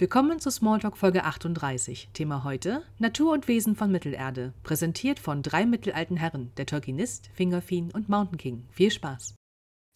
[0.00, 2.10] Willkommen zu Smalltalk Folge 38.
[2.12, 4.52] Thema heute: Natur und Wesen von Mittelerde.
[4.62, 8.68] Präsentiert von drei mittelalten Herren: der Tolkienist, Fingerfin und Mountain King.
[8.70, 9.34] Viel Spaß!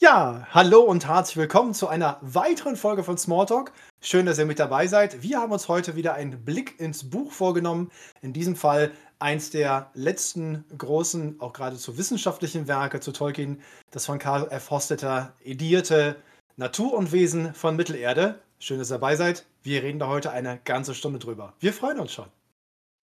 [0.00, 3.72] Ja, hallo und herzlich willkommen zu einer weiteren Folge von Smalltalk.
[4.00, 5.22] Schön, dass ihr mit dabei seid.
[5.22, 7.88] Wir haben uns heute wieder einen Blick ins Buch vorgenommen.
[8.22, 8.90] In diesem Fall
[9.20, 13.60] eins der letzten großen, auch geradezu wissenschaftlichen Werke zu Tolkien,
[13.92, 14.68] das von Karl F.
[14.72, 16.16] Hostetter edierte
[16.56, 18.40] Natur und Wesen von Mittelerde.
[18.62, 19.44] Schön, dass ihr dabei seid.
[19.64, 21.52] Wir reden da heute eine ganze Stunde drüber.
[21.58, 22.26] Wir freuen uns schon.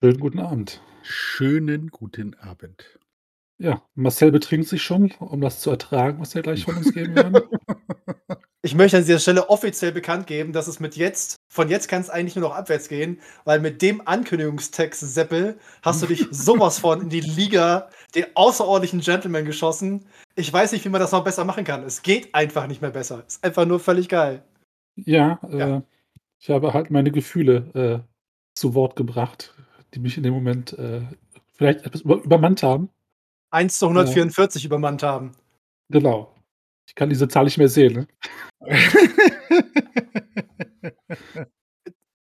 [0.01, 0.81] Schönen guten Abend.
[1.01, 2.97] Schönen guten Abend.
[3.57, 7.13] Ja, Marcel betrinkt sich schon, um das zu ertragen, was er gleich von uns geben
[7.13, 7.41] werden.
[8.61, 12.01] Ich möchte an dieser Stelle offiziell bekannt geben, dass es mit jetzt, von jetzt kann
[12.01, 16.77] es eigentlich nur noch abwärts gehen, weil mit dem Ankündigungstext, Seppel, hast du dich sowas
[16.77, 20.05] von in die Liga den außerordentlichen Gentleman geschossen.
[20.35, 21.83] Ich weiß nicht, wie man das noch besser machen kann.
[21.83, 23.23] Es geht einfach nicht mehr besser.
[23.25, 24.43] Ist einfach nur völlig geil.
[25.05, 25.77] Ja, ja.
[25.77, 25.81] Äh,
[26.39, 27.99] ich habe halt meine Gefühle äh,
[28.53, 29.53] zu Wort gebracht,
[29.93, 31.01] die mich in dem Moment äh,
[31.53, 32.89] vielleicht etwas über übermannt haben.
[33.51, 35.31] 1 zu 144 übermannt haben.
[35.89, 36.33] Genau.
[36.87, 38.07] Ich kann diese Zahl nicht mehr sehen, ne?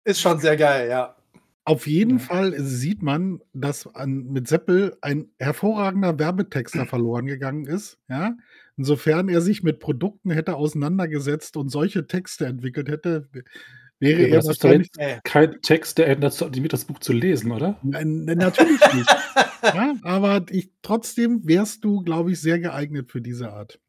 [0.04, 1.16] Ist schon sehr geil, ja.
[1.64, 2.26] Auf jeden ja.
[2.26, 8.00] Fall sieht man, dass an, mit Seppel ein hervorragender Werbetexter verloren gegangen ist.
[8.10, 8.36] Ja?
[8.82, 13.30] Insofern er sich mit Produkten hätte auseinandergesetzt und solche Texte entwickelt hätte,
[14.00, 14.90] wäre ja, er wahrscheinlich
[15.24, 17.80] kein Text, der dazu animiert, das Buch zu lesen, oder?
[17.84, 19.08] Nein, natürlich nicht.
[19.64, 23.80] ja, aber ich, trotzdem wärst du, glaube ich, sehr geeignet für diese Art.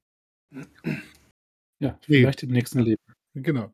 [1.78, 2.48] Ja, vielleicht nee.
[2.48, 3.02] im nächsten Leben.
[3.32, 3.72] Genau.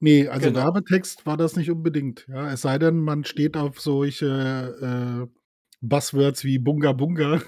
[0.00, 0.60] Nee, also genau.
[0.60, 2.26] Werbetext war das nicht unbedingt.
[2.28, 5.38] Ja, es sei denn, man steht auf solche äh,
[5.82, 7.42] Buzzwords wie Bunga Bunga.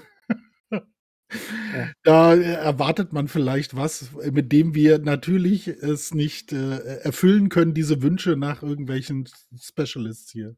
[1.31, 1.89] Ja.
[2.03, 8.01] Da erwartet man vielleicht was, mit dem wir natürlich es nicht äh, erfüllen können, diese
[8.01, 10.55] Wünsche nach irgendwelchen Specialists hier.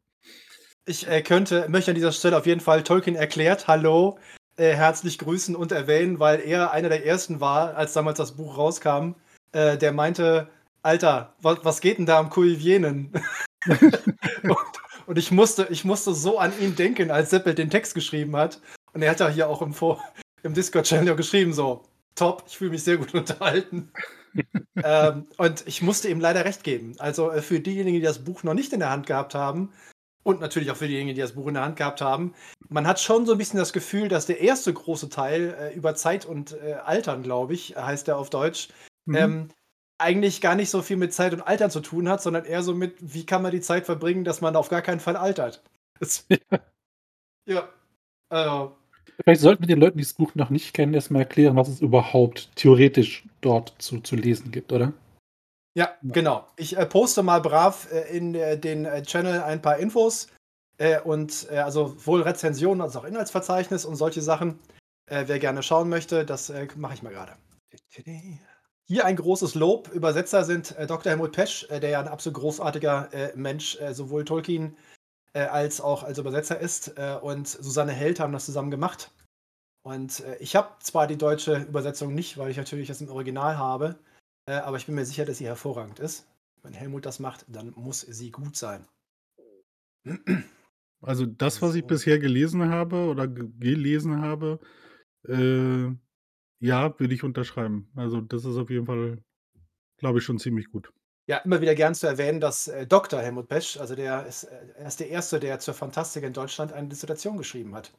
[0.85, 4.17] Ich äh, könnte, möchte an dieser Stelle auf jeden Fall Tolkien erklärt, hallo,
[4.57, 8.57] äh, herzlich grüßen und erwähnen, weil er einer der ersten war, als damals das Buch
[8.57, 9.15] rauskam,
[9.51, 10.49] äh, der meinte,
[10.81, 13.11] Alter, was, was geht denn da am Kuivienen?
[14.43, 14.57] und,
[15.05, 18.59] und, ich, musste, ich musste so an ihn denken, als Seppel den Text geschrieben hat.
[18.93, 19.73] Und er hat ja hier auch im,
[20.43, 21.83] im Discord-Channel geschrieben, so,
[22.15, 23.91] top, ich fühle mich sehr gut unterhalten.
[24.83, 26.95] ähm, und ich musste ihm leider recht geben.
[26.99, 29.71] Also äh, für diejenigen, die das Buch noch nicht in der Hand gehabt haben,
[30.23, 32.35] und natürlich auch für diejenigen, die das Buch in der Hand gehabt haben,
[32.69, 35.95] man hat schon so ein bisschen das Gefühl, dass der erste große Teil äh, über
[35.95, 38.69] Zeit und äh, Altern, glaube ich, heißt er auf Deutsch,
[39.05, 39.15] mhm.
[39.15, 39.49] ähm,
[39.97, 42.73] eigentlich gar nicht so viel mit Zeit und Altern zu tun hat, sondern eher so
[42.73, 45.63] mit, wie kann man die Zeit verbringen, dass man auf gar keinen Fall altert.
[47.47, 47.67] Ja.
[48.29, 48.77] Also.
[49.23, 51.81] Vielleicht sollten wir den Leuten, die das Buch noch nicht kennen, erstmal erklären, was es
[51.81, 54.93] überhaupt theoretisch dort zu, zu lesen gibt, oder?
[55.73, 56.47] Ja, genau.
[56.57, 60.27] Ich äh, poste mal brav äh, in äh, den äh, Channel ein paar Infos
[60.77, 64.59] äh, und äh, also sowohl Rezensionen als auch Inhaltsverzeichnis und solche Sachen.
[65.07, 67.33] wer gerne schauen möchte, das mache ich mal gerade.
[68.85, 69.89] Hier ein großes Lob.
[69.91, 71.11] Übersetzer sind Dr.
[71.11, 74.90] Helmut Pesch, der ja ein absolut großartiger Mensch, sowohl Tolkien äh,
[75.39, 76.97] als auch als Übersetzer ist.
[76.97, 79.11] Äh, und Susanne Held haben das zusammen gemacht.
[79.83, 83.95] Und ich habe zwar die deutsche Übersetzung nicht, weil ich natürlich das im Original habe,
[84.45, 86.27] aber ich bin mir sicher, dass sie hervorragend ist.
[86.61, 88.85] Wenn Helmut das macht, dann muss sie gut sein.
[91.01, 94.59] Also das, was ich bisher gelesen habe oder gelesen habe,
[95.27, 95.87] äh,
[96.59, 97.89] ja, würde ich unterschreiben.
[97.95, 99.23] Also, das ist auf jeden Fall,
[99.97, 100.93] glaube ich, schon ziemlich gut.
[101.27, 103.21] Ja, immer wieder gern zu erwähnen, dass äh, Dr.
[103.21, 106.73] Helmut Pesch, also der ist, äh, er ist der Erste, der zur Fantastik in Deutschland
[106.73, 107.93] eine Dissertation geschrieben hat.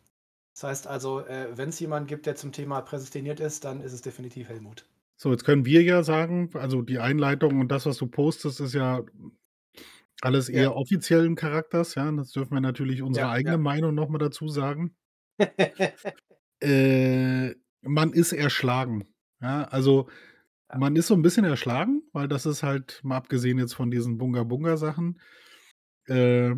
[0.55, 3.93] Das heißt also, äh, wenn es jemanden gibt, der zum Thema präsentiert ist, dann ist
[3.93, 4.87] es definitiv Helmut.
[5.16, 8.75] So, jetzt können wir ja sagen, also die Einleitung und das, was du postest, ist
[8.75, 9.03] ja
[10.21, 10.72] alles eher ja.
[10.72, 12.11] offiziellen Charakters, ja.
[12.12, 13.59] Das dürfen wir natürlich unsere ja, eigene ja.
[13.59, 14.94] Meinung nochmal dazu sagen.
[16.61, 19.05] äh, man ist erschlagen.
[19.41, 20.09] Ja, also.
[20.77, 24.19] Man ist so ein bisschen erschlagen, weil das ist halt, mal abgesehen jetzt von diesen
[24.19, 25.21] Bunga-Bunga-Sachen,
[26.06, 26.55] äh,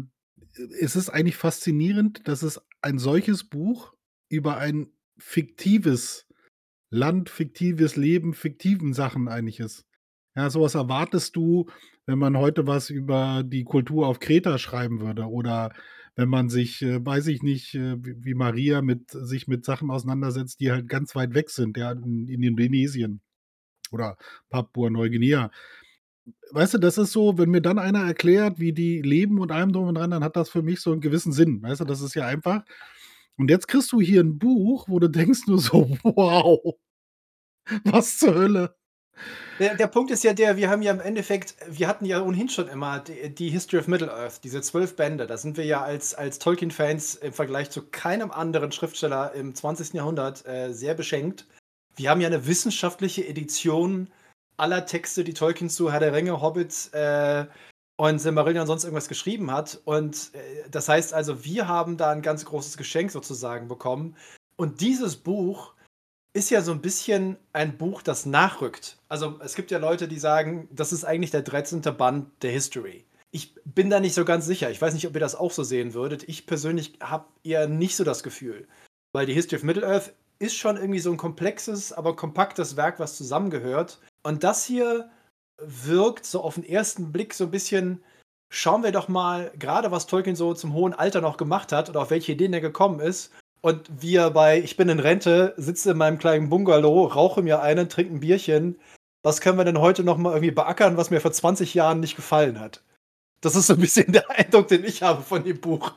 [0.80, 3.94] es ist eigentlich faszinierend, dass es ein solches Buch
[4.28, 4.88] über ein
[5.18, 6.26] fiktives
[6.90, 9.84] Land, fiktives Leben, fiktiven Sachen eigentlich ist.
[10.36, 11.68] Ja, sowas erwartest du,
[12.06, 15.72] wenn man heute was über die Kultur auf Kreta schreiben würde oder
[16.16, 20.60] wenn man sich, äh, weiß ich nicht, äh, wie, Maria mit sich mit Sachen auseinandersetzt,
[20.60, 23.20] die halt ganz weit weg sind, ja, in, in Indonesien
[23.94, 24.16] oder
[24.50, 25.50] Papua-Neuguinea.
[26.50, 29.72] Weißt du, das ist so, wenn mir dann einer erklärt, wie die leben und allem
[29.72, 31.62] drum und dran, dann hat das für mich so einen gewissen Sinn.
[31.62, 32.64] Weißt du, das ist ja einfach.
[33.36, 36.74] Und jetzt kriegst du hier ein Buch, wo du denkst nur so, wow,
[37.84, 38.76] was zur Hölle?
[39.60, 42.48] Der, der, Punkt ist ja der, wir haben ja im Endeffekt, wir hatten ja ohnehin
[42.48, 45.26] schon immer die, die History of Middle-earth, diese zwölf Bände.
[45.28, 49.94] Da sind wir ja als, als Tolkien-Fans im Vergleich zu keinem anderen Schriftsteller im 20.
[49.94, 51.46] Jahrhundert äh, sehr beschenkt.
[51.96, 54.08] Wir haben ja eine wissenschaftliche Edition
[54.56, 57.46] aller Texte, die Tolkien zu Herr der Ringe, Hobbit äh,
[57.96, 59.80] und Silmarillion sonst irgendwas geschrieben hat.
[59.84, 64.16] Und äh, das heißt also, wir haben da ein ganz großes Geschenk sozusagen bekommen.
[64.56, 65.74] Und dieses Buch
[66.32, 68.98] ist ja so ein bisschen ein Buch, das nachrückt.
[69.08, 71.80] Also es gibt ja Leute, die sagen, das ist eigentlich der 13.
[71.96, 73.04] Band der History.
[73.30, 74.70] Ich bin da nicht so ganz sicher.
[74.70, 76.28] Ich weiß nicht, ob ihr das auch so sehen würdet.
[76.28, 78.66] Ich persönlich habe eher nicht so das Gefühl.
[79.12, 83.16] Weil die History of Middle-earth ist schon irgendwie so ein komplexes, aber kompaktes Werk, was
[83.16, 84.00] zusammengehört.
[84.22, 85.10] Und das hier
[85.58, 88.02] wirkt so auf den ersten Blick so ein bisschen,
[88.50, 92.00] schauen wir doch mal, gerade was Tolkien so zum hohen Alter noch gemacht hat oder
[92.00, 93.30] auf welche Ideen er gekommen ist
[93.64, 97.88] und wir bei Ich bin in Rente, sitze in meinem kleinen Bungalow, rauche mir einen,
[97.88, 98.78] trinke ein Bierchen.
[99.22, 102.14] Was können wir denn heute noch mal irgendwie beackern, was mir vor 20 Jahren nicht
[102.14, 102.82] gefallen hat?
[103.40, 105.92] Das ist so ein bisschen der Eindruck, den ich habe von dem Buch.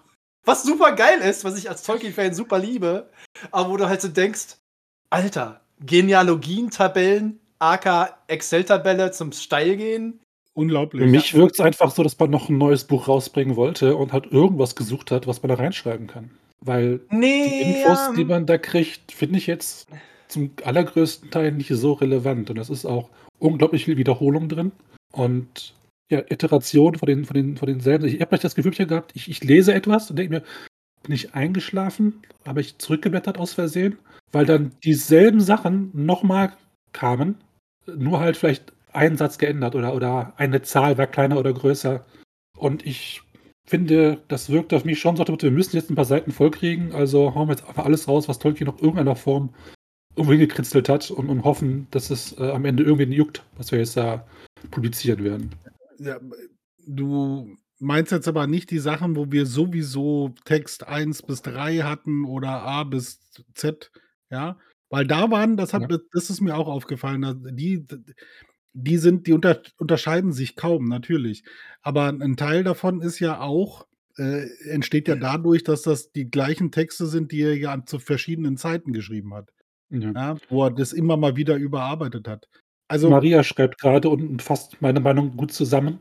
[0.48, 3.10] Was super geil ist, was ich als Tolkien-Fan super liebe,
[3.52, 4.56] aber wo du halt so denkst,
[5.10, 10.22] Alter, Genealogien-Tabellen, AK Excel-Tabelle zum Steilgehen.
[10.54, 11.04] Unglaublich.
[11.04, 14.14] Für mich wirkt es einfach so, dass man noch ein neues Buch rausbringen wollte und
[14.14, 16.32] halt irgendwas gesucht hat, was man da reinschreiben kann.
[16.62, 18.14] Weil nee, die Infos, ja.
[18.14, 19.90] die man da kriegt, finde ich jetzt
[20.30, 22.50] zum allergrößten Teil nicht so relevant.
[22.50, 23.10] Und es ist auch
[23.40, 24.72] unglaublich viel Wiederholung drin.
[25.12, 25.74] Und
[26.10, 28.06] ja, Iteration von, den, von, den, von denselben.
[28.06, 30.44] Ich habe das Gefühl gehabt, ich, ich lese etwas und denke mir,
[31.04, 32.22] bin ich eingeschlafen?
[32.46, 33.98] Habe ich zurückgeblättert aus Versehen?
[34.32, 36.54] Weil dann dieselben Sachen nochmal
[36.92, 37.36] kamen,
[37.86, 42.06] nur halt vielleicht einen Satz geändert oder, oder eine Zahl war kleiner oder größer.
[42.58, 43.22] Und ich
[43.66, 47.36] finde, das wirkt auf mich schon so, wir müssen jetzt ein paar Seiten vollkriegen, also
[47.36, 49.54] hauen wir jetzt einfach alles raus, was Tolkien noch irgendeiner Form
[50.16, 53.80] irgendwo hingekritzelt hat und, und hoffen, dass es äh, am Ende irgendwie juckt, was wir
[53.80, 54.26] jetzt da
[54.72, 55.52] publizieren werden.
[56.00, 56.20] Ja,
[56.86, 62.26] du meinst jetzt aber nicht die Sachen, wo wir sowieso Text 1 bis 3 hatten
[62.26, 63.20] oder A bis
[63.54, 63.92] Z,
[64.30, 64.58] ja?
[64.90, 65.98] Weil da waren, das hat, ja.
[66.14, 67.86] das ist mir auch aufgefallen, die,
[68.74, 71.44] die sind, die unter, unterscheiden sich kaum, natürlich.
[71.82, 73.86] Aber ein Teil davon ist ja auch,
[74.18, 78.56] äh, entsteht ja dadurch, dass das die gleichen Texte sind, die er ja zu verschiedenen
[78.56, 79.52] Zeiten geschrieben hat.
[79.90, 80.12] Ja.
[80.12, 82.48] Ja, wo er das immer mal wieder überarbeitet hat.
[82.90, 86.00] Also, Maria schreibt gerade und fasst meine Meinung gut zusammen.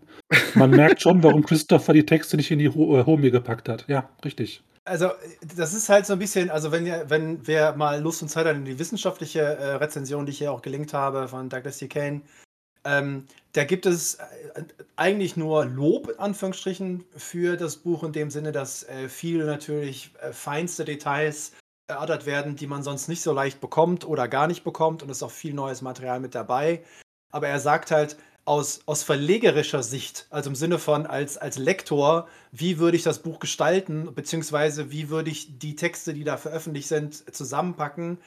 [0.55, 3.85] Man merkt schon, warum Christopher die Texte nicht in die äh, Homie gepackt hat.
[3.88, 4.62] Ja, richtig.
[4.85, 5.11] Also,
[5.56, 8.55] das ist halt so ein bisschen, also wenn, wenn wer mal Lust und Zeit hat
[8.55, 11.88] in die wissenschaftliche äh, Rezension, die ich hier auch gelinkt habe von Douglas D.
[11.88, 12.23] Kane,
[12.87, 14.62] ähm, da gibt es äh,
[14.94, 20.12] eigentlich nur Lob, in Anführungsstrichen, für das Buch in dem Sinne, dass äh, viele natürlich
[20.23, 21.53] äh, feinste Details
[21.88, 25.03] erörtert werden, die man sonst nicht so leicht bekommt oder gar nicht bekommt.
[25.03, 26.83] Und es ist auch viel neues Material mit dabei.
[27.31, 28.17] Aber er sagt halt,
[28.47, 33.19] aus, aus verlegerischer Sicht, also im Sinne von als, als Lektor, wie würde ich das
[33.19, 38.19] Buch gestalten, beziehungsweise wie würde ich die Texte, die da veröffentlicht sind, zusammenpacken,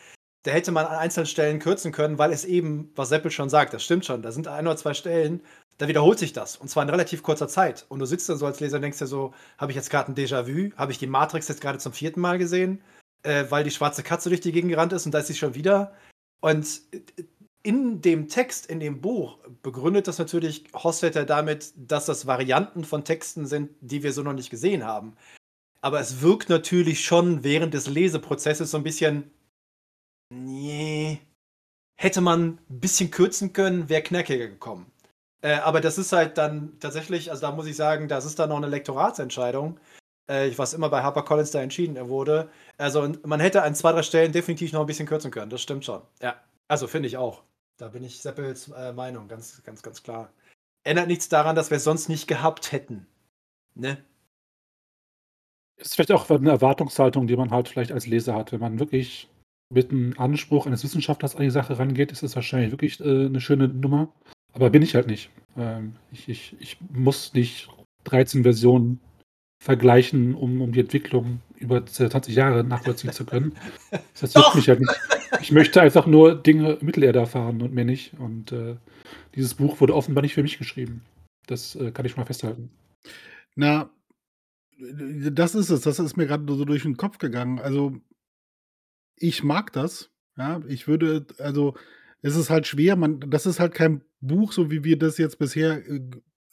[0.44, 3.74] da hätte man an einzelnen Stellen kürzen können, weil es eben, was Seppel schon sagt,
[3.74, 5.42] das stimmt schon, da sind ein oder zwei Stellen,
[5.78, 6.58] da wiederholt sich das.
[6.58, 7.86] Und zwar in relativ kurzer Zeit.
[7.88, 10.12] Und du sitzt dann so als Leser und denkst dir so, habe ich jetzt gerade
[10.12, 10.76] ein Déjà-vu?
[10.76, 12.82] Habe ich die Matrix jetzt gerade zum vierten Mal gesehen?
[13.24, 15.56] Äh, weil die schwarze Katze durch die Gegend gerannt ist und da ist sie schon
[15.56, 15.94] wieder.
[16.42, 16.82] Und
[17.64, 23.04] in dem Text, in dem Buch, begründet das natürlich Hosstetter damit, dass das Varianten von
[23.04, 25.18] Texten sind, die wir so noch nicht gesehen haben.
[25.82, 29.32] Aber es wirkt natürlich schon während des Leseprozesses so ein bisschen
[30.30, 31.20] Nee.
[32.00, 34.92] Hätte man ein bisschen kürzen können, wäre knackiger gekommen.
[35.42, 38.50] Äh, aber das ist halt dann tatsächlich, also da muss ich sagen, das ist dann
[38.50, 39.80] noch eine Lektoratsentscheidung,
[40.30, 42.50] äh, was immer bei HarperCollins da entschieden wurde.
[42.78, 45.84] Also man hätte an zwei, drei Stellen definitiv noch ein bisschen kürzen können, das stimmt
[45.84, 46.02] schon.
[46.22, 46.36] Ja,
[46.68, 47.44] also finde ich auch.
[47.78, 50.32] Da bin ich Seppels äh, Meinung, ganz, ganz, ganz klar.
[50.84, 53.08] Ändert nichts daran, dass wir es sonst nicht gehabt hätten.
[53.76, 53.98] Ne?
[55.78, 59.30] Ist vielleicht auch eine Erwartungshaltung, die man halt vielleicht als Leser hat, wenn man wirklich
[59.72, 63.40] mit dem Anspruch eines Wissenschaftlers an die Sache rangeht, ist es wahrscheinlich wirklich äh, eine
[63.40, 64.12] schöne Nummer.
[64.54, 65.30] Aber bin ich halt nicht.
[65.58, 67.70] Ähm, ich, ich, ich muss nicht
[68.06, 69.00] 13 Versionen
[69.60, 73.54] vergleichen, um, um die Entwicklung über 20 Jahre nachvollziehen zu können.
[74.22, 75.00] Das hilft mich halt nicht.
[75.42, 78.14] Ich möchte einfach nur Dinge Mittelerde erfahren und mehr nicht.
[78.20, 78.76] Und äh,
[79.36, 81.04] dieses Buch wurde offenbar nicht für mich geschrieben.
[81.48, 82.70] Das äh, kann ich mal festhalten.
[83.56, 83.90] Na,
[84.78, 85.82] das ist es.
[85.82, 87.60] Das ist mir gerade so durch den Kopf gegangen.
[87.60, 87.96] Also
[89.16, 90.12] ich mag das.
[90.38, 91.76] Ja, ich würde, also
[92.22, 95.40] es ist halt schwer, man, das ist halt kein Buch, so wie wir das jetzt
[95.40, 95.82] bisher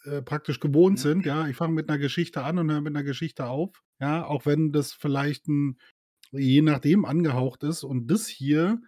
[0.06, 1.26] äh, praktisch gewohnt sind.
[1.26, 3.82] Ja, ich fange mit einer Geschichte an und höre mit einer Geschichte auf.
[4.00, 5.78] Ja, auch wenn das vielleicht ein,
[6.32, 7.84] je nachdem angehaucht ist.
[7.84, 8.80] Und das hier,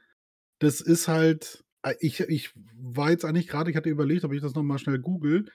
[0.59, 4.41] das ist halt äh, ich, ich war jetzt eigentlich gerade, ich hatte überlegt, ob ich
[4.41, 5.47] das nochmal schnell google.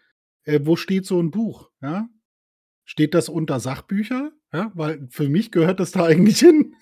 [0.46, 1.70] Äh, wo steht so ein Buch?
[1.82, 2.10] Ja?
[2.86, 4.32] Steht das unter Sachbücher?
[4.51, 6.75] Ja, weil für mich gehört das da eigentlich hin.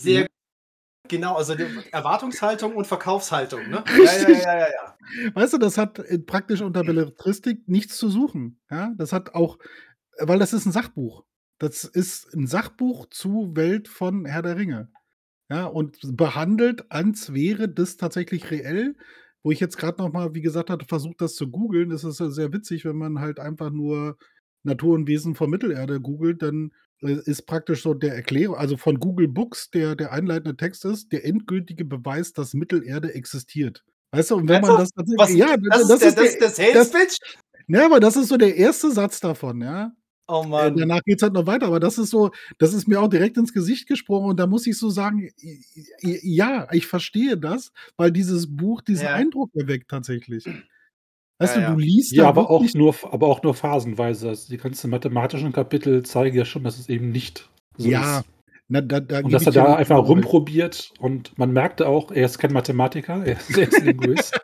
[0.00, 0.26] Sehr
[1.10, 3.82] Genau, also die Erwartungshaltung und Verkaufshaltung, ne?
[3.98, 5.34] Ja, ja, ja, ja, ja.
[5.34, 8.60] Weißt du, das hat praktisch unter Belletristik nichts zu suchen.
[8.70, 9.58] Ja, das hat auch,
[10.20, 11.24] weil das ist ein Sachbuch.
[11.58, 14.92] Das ist ein Sachbuch zu Welt von Herr der Ringe.
[15.50, 18.94] Ja, und behandelt, als wäre das tatsächlich reell.
[19.42, 21.88] Wo ich jetzt gerade noch mal, wie gesagt hatte, versucht, das zu googeln.
[21.88, 24.16] Das ist ja sehr witzig, wenn man halt einfach nur
[24.62, 26.70] Natur und Wesen von Mittelerde googelt, dann
[27.02, 31.24] ist praktisch so der Erklärung, also von Google Books, der, der einleitende Text ist, der
[31.24, 33.84] endgültige Beweis, dass Mittelerde existiert.
[34.12, 35.38] Weißt du, und wenn man das tatsächlich.
[35.38, 37.18] Ja, das, das, ist, der, das, das, das, das
[37.68, 39.92] Ja, aber das ist so der erste Satz davon, ja.
[40.30, 40.74] Oh Mann.
[40.74, 43.08] Äh, danach geht es halt noch weiter, aber das ist so, das ist mir auch
[43.08, 45.28] direkt ins Gesicht gesprungen und da muss ich so sagen,
[46.00, 49.14] ja, ich verstehe das, weil dieses Buch diesen ja.
[49.14, 50.48] Eindruck erweckt tatsächlich.
[51.40, 54.28] Weißt ja, du, du liest ja, aber auch, nur, aber auch nur phasenweise.
[54.28, 58.18] Also die ganzen mathematischen Kapitel zeigen ja schon, dass es eben nicht so ja.
[58.18, 58.26] ist.
[58.68, 62.38] Na, da, da und dass er da einfach rumprobiert und man merkte auch, er ist
[62.38, 64.38] kein Mathematiker, er ist, er ist Linguist.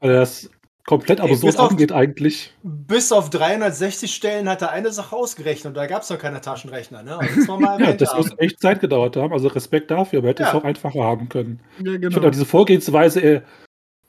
[0.00, 0.48] Weil er das
[0.86, 2.54] komplett aber so angeht eigentlich.
[2.62, 6.40] Bis auf 360 Stellen hat er eine Sache ausgerechnet und da gab es noch keine
[6.40, 7.02] Taschenrechner.
[7.02, 7.18] Ne?
[7.18, 10.50] Also das, ja, das muss echt Zeit gedauert haben, also Respekt dafür, aber hätte ja.
[10.50, 11.60] es auch einfacher haben können.
[11.78, 12.06] Ja, genau.
[12.06, 13.42] Ich finde diese Vorgehensweise, er,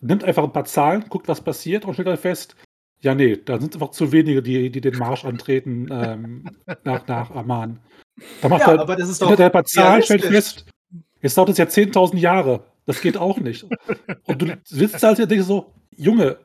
[0.06, 2.56] nimmt einfach ein paar Zahlen, guckt, was passiert und stellt dann fest,
[3.02, 6.50] ja, nee, da sind einfach zu wenige, die, die den Marsch antreten ähm,
[6.84, 7.80] nach, nach Amman.
[8.42, 10.66] Da macht ja, er, aber das ist doch ein paar Zahlen, stellt fest,
[11.22, 12.64] jetzt dauert es ja 10.000 Jahre.
[12.86, 13.66] Das geht auch nicht.
[14.26, 16.38] Und du sitzt halt und denkst so, Junge,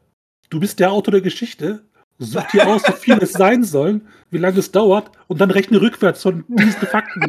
[0.49, 1.85] du bist der Autor der Geschichte,
[2.19, 4.01] such dir aus, wie viel es sein soll,
[4.31, 7.23] wie lange es dauert und dann rechne rückwärts von diesen Fakten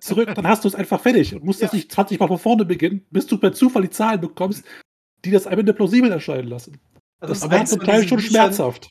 [0.00, 0.34] zurück.
[0.34, 1.66] Dann hast du es einfach fertig und musst ja.
[1.66, 4.64] jetzt nicht 20 Mal von vorne beginnen, bis du per Zufall die Zahlen bekommst,
[5.24, 6.80] die das am Ende plausibel erscheinen lassen.
[7.20, 8.90] Also das, das war zum Teil schon Büchern, schmerzhaft.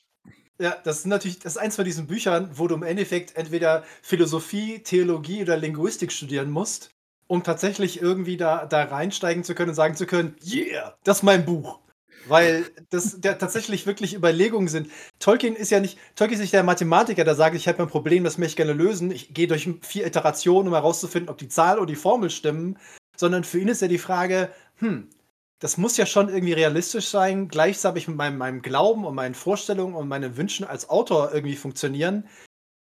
[0.60, 3.84] Ja, das ist natürlich, das ist eins von diesen Büchern, wo du im Endeffekt entweder
[4.02, 6.92] Philosophie, Theologie oder Linguistik studieren musst,
[7.28, 11.24] um tatsächlich irgendwie da, da reinsteigen zu können und sagen zu können, yeah, das ist
[11.24, 11.80] mein Buch.
[12.28, 14.90] Weil das der tatsächlich wirklich Überlegungen sind.
[15.20, 18.24] Tolkien ist ja nicht, Tolkien ist nicht der Mathematiker, der sagt, ich habe ein Problem,
[18.24, 19.12] das möchte ich gerne lösen.
[19.12, 22.78] Ich gehe durch vier Iterationen, um herauszufinden, ob die Zahl oder die Formel stimmen.
[23.18, 25.10] Sondern für ihn ist ja die Frage, hm,
[25.64, 29.96] das muss ja schon irgendwie realistisch sein, gleichzeitig mit meinem, meinem Glauben und meinen Vorstellungen
[29.96, 32.28] und meinen Wünschen als Autor irgendwie funktionieren.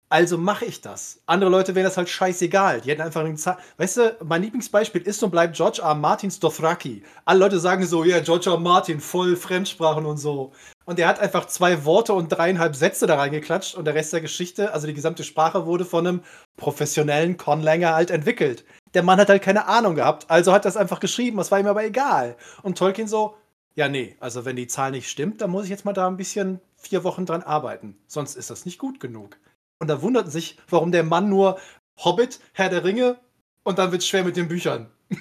[0.08, 1.20] Also mache ich das.
[1.26, 2.80] Andere Leute wären das halt scheißegal.
[2.80, 3.58] Die hätten einfach eine Zahl.
[3.76, 5.94] Weißt du, mein Lieblingsbeispiel ist und bleibt George R.
[5.94, 7.02] Martins Dothraki.
[7.24, 8.58] Alle Leute sagen so, ja, yeah, George R.
[8.58, 10.52] Martin, voll Fremdsprachen und so.
[10.84, 14.20] Und er hat einfach zwei Worte und dreieinhalb Sätze da reingeklatscht und der Rest der
[14.20, 16.20] Geschichte, also die gesamte Sprache, wurde von einem
[16.56, 18.64] professionellen Conlanger halt entwickelt
[18.96, 21.66] der Mann hat halt keine Ahnung gehabt, also hat das einfach geschrieben, das war ihm
[21.66, 22.34] aber egal.
[22.62, 23.36] Und Tolkien so,
[23.74, 26.16] ja, nee, also wenn die Zahl nicht stimmt, dann muss ich jetzt mal da ein
[26.16, 29.36] bisschen vier Wochen dran arbeiten, sonst ist das nicht gut genug.
[29.78, 31.58] Und da wunderten sich, warum der Mann nur
[31.98, 33.18] Hobbit, Herr der Ringe
[33.62, 34.90] und dann wird es schwer mit den Büchern.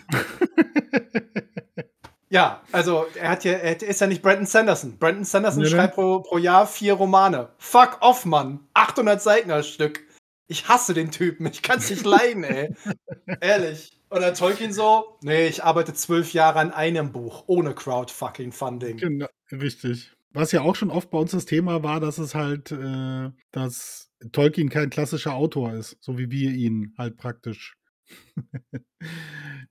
[2.30, 4.98] ja, also er hat ja, er ist ja nicht Brandon Sanderson.
[4.98, 7.50] Brandon Sanderson nee, schreibt pro, pro Jahr vier Romane.
[7.58, 8.60] Fuck off, Mann.
[8.74, 10.02] 800 Seiten als Stück.
[10.48, 12.76] Ich hasse den Typen, ich kann es nicht leiden, ey.
[13.42, 14.00] Ehrlich.
[14.12, 18.98] Oder Tolkien so, nee, ich arbeite zwölf Jahre an einem Buch, ohne Crowdfucking-Funding.
[18.98, 20.12] Genau, richtig.
[20.32, 24.12] Was ja auch schon oft bei uns das Thema war, dass es halt, äh, dass
[24.32, 27.78] Tolkien kein klassischer Autor ist, so wie wir ihn halt praktisch.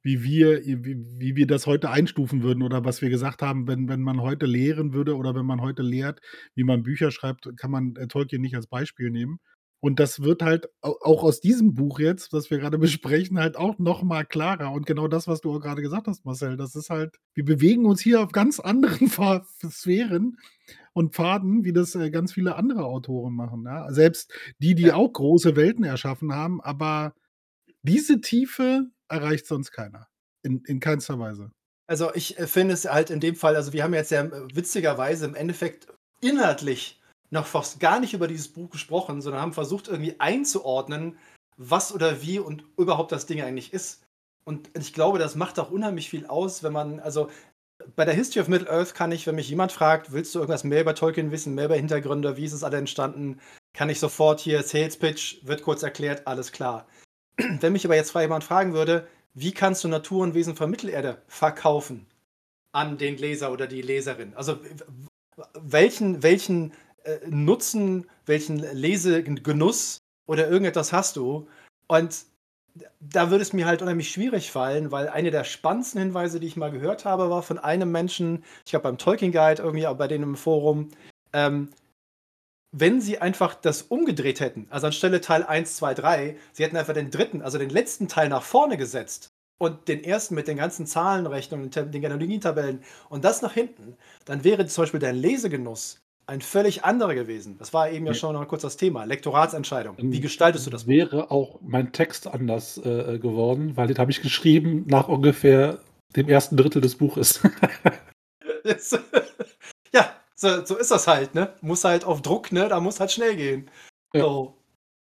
[0.02, 3.88] wie, wir, wie, wie, wir das heute einstufen würden oder was wir gesagt haben, wenn,
[3.88, 6.20] wenn man heute lehren würde oder wenn man heute lehrt,
[6.54, 9.38] wie man Bücher schreibt, kann man äh, Tolkien nicht als Beispiel nehmen.
[9.84, 13.78] Und das wird halt auch aus diesem Buch jetzt, das wir gerade besprechen, halt auch
[13.78, 14.72] noch mal klarer.
[14.72, 17.84] Und genau das, was du auch gerade gesagt hast, Marcel, das ist halt, wir bewegen
[17.84, 19.10] uns hier auf ganz anderen
[19.70, 20.38] Sphären
[20.94, 23.64] und Pfaden, wie das äh, ganz viele andere Autoren machen.
[23.66, 23.92] Ja?
[23.92, 27.14] Selbst die, die auch große Welten erschaffen haben, aber
[27.82, 30.06] diese Tiefe erreicht sonst keiner.
[30.42, 31.50] In, in keinster Weise.
[31.86, 34.48] Also ich äh, finde es halt in dem Fall, also wir haben jetzt ja äh,
[34.54, 35.88] witzigerweise im Endeffekt
[36.22, 41.18] inhaltlich noch fast gar nicht über dieses Buch gesprochen, sondern haben versucht irgendwie einzuordnen,
[41.56, 44.02] was oder wie und überhaupt das Ding eigentlich ist.
[44.44, 47.30] Und ich glaube, das macht auch unheimlich viel aus, wenn man, also
[47.96, 50.82] bei der History of Middle-earth kann ich, wenn mich jemand fragt, willst du irgendwas mehr
[50.82, 53.40] über Tolkien wissen, mehr über Hintergründe, wie ist es alle entstanden,
[53.72, 56.86] kann ich sofort hier Sales Pitch, wird kurz erklärt, alles klar.
[57.36, 61.20] Wenn mich aber jetzt jemand fragen würde, wie kannst du Natur und Wesen von Mittelerde
[61.26, 62.06] verkaufen
[62.72, 64.32] an den Leser oder die Leserin?
[64.34, 64.58] Also
[65.54, 66.72] welchen, welchen
[67.04, 71.48] äh, Nutzen, welchen Lesegenuss oder irgendetwas hast du.
[71.86, 72.24] Und
[72.98, 76.56] da würde es mir halt unheimlich schwierig fallen, weil eine der spannendsten Hinweise, die ich
[76.56, 80.08] mal gehört habe, war von einem Menschen, ich glaube beim Tolkien Guide irgendwie, aber bei
[80.08, 80.88] denen im Forum,
[81.32, 81.68] ähm,
[82.72, 86.94] wenn sie einfach das umgedreht hätten, also anstelle Teil 1, 2, 3, sie hätten einfach
[86.94, 90.86] den dritten, also den letzten Teil nach vorne gesetzt und den ersten mit den ganzen
[90.86, 96.84] Zahlenrechnungen, den Genealogie-Tabellen und das nach hinten, dann wäre zum Beispiel dein Lesegenuss ein völlig
[96.84, 97.56] anderer gewesen.
[97.58, 99.04] Das war eben ja, schon noch kurz das Thema.
[99.04, 99.96] Lektoratsentscheidung.
[99.98, 100.86] Wie gestaltest du das?
[100.86, 105.78] Wäre auch mein Text anders äh, geworden, weil den habe ich geschrieben nach ungefähr
[106.16, 107.40] dem ersten Drittel des Buches.
[109.92, 111.52] ja, so, so, ist das halt, ne?
[111.60, 112.68] Muss halt auf Druck, ne?
[112.68, 113.70] Da muss halt schnell gehen.
[114.14, 114.22] Ja.
[114.22, 114.56] So.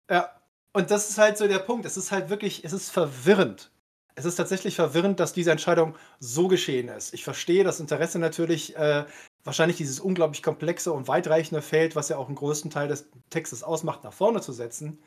[0.10, 0.32] Ja.
[0.74, 1.86] Und das ist halt so der Punkt.
[1.86, 3.72] Es ist halt wirklich, es ist verwirrend.
[4.16, 7.14] Es ist tatsächlich verwirrend, dass diese Entscheidung so geschehen ist.
[7.14, 9.06] Ich verstehe das Interesse natürlich, äh,
[9.46, 13.64] wahrscheinlich dieses unglaublich komplexe und weitreichende Feld, was ja auch einen größten Teil des Textes
[13.64, 15.00] ausmacht, nach vorne zu setzen.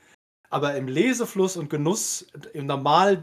[0.48, 3.22] Aber im Lesefluss und Genuss, im normalen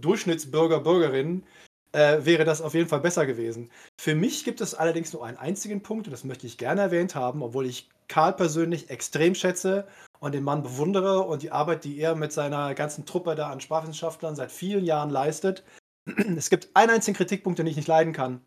[0.00, 1.44] Durchschnittsbürger, Bürgerinnen,
[1.92, 3.70] äh, wäre das auf jeden Fall besser gewesen.
[4.00, 7.16] Für mich gibt es allerdings nur einen einzigen Punkt, und das möchte ich gerne erwähnt
[7.16, 9.88] haben, obwohl ich Karl persönlich extrem schätze
[10.20, 13.60] und den Mann bewundere und die Arbeit, die er mit seiner ganzen Truppe da an
[13.60, 15.64] Sprachwissenschaftlern seit vielen Jahren leistet.
[16.36, 18.40] Es gibt einen einzigen Kritikpunkt, den ich nicht leiden kann.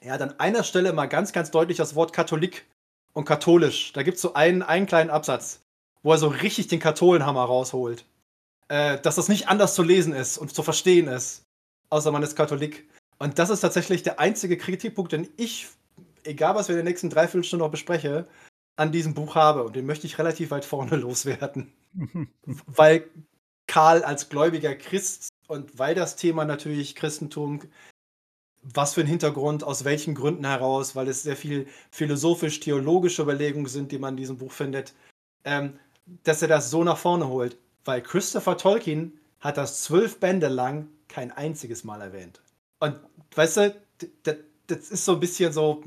[0.00, 2.66] Er hat an einer Stelle mal ganz, ganz deutlich das Wort Katholik
[3.12, 3.92] und katholisch.
[3.92, 5.60] Da gibt es so einen, einen kleinen Absatz,
[6.02, 8.06] wo er so richtig den Katholenhammer rausholt.
[8.68, 11.42] Äh, dass das nicht anders zu lesen ist und zu verstehen ist,
[11.90, 12.88] außer man ist Katholik.
[13.18, 15.68] Und das ist tatsächlich der einzige Kritikpunkt, den ich,
[16.24, 18.26] egal was wir in den nächsten dreiviertel Stunden noch bespreche,
[18.76, 19.64] an diesem Buch habe.
[19.64, 21.74] Und den möchte ich relativ weit vorne loswerden.
[22.66, 23.04] weil
[23.66, 27.60] Karl als gläubiger Christ und weil das Thema natürlich Christentum
[28.62, 33.92] was für ein Hintergrund, aus welchen Gründen heraus, weil es sehr viel philosophisch-theologische Überlegungen sind,
[33.92, 34.94] die man in diesem Buch findet,
[35.44, 35.78] ähm,
[36.24, 37.56] dass er das so nach vorne holt.
[37.84, 42.40] Weil Christopher Tolkien hat das zwölf Bände lang kein einziges Mal erwähnt.
[42.78, 42.96] Und
[43.34, 43.74] weißt du,
[44.22, 45.82] das ist so ein bisschen so,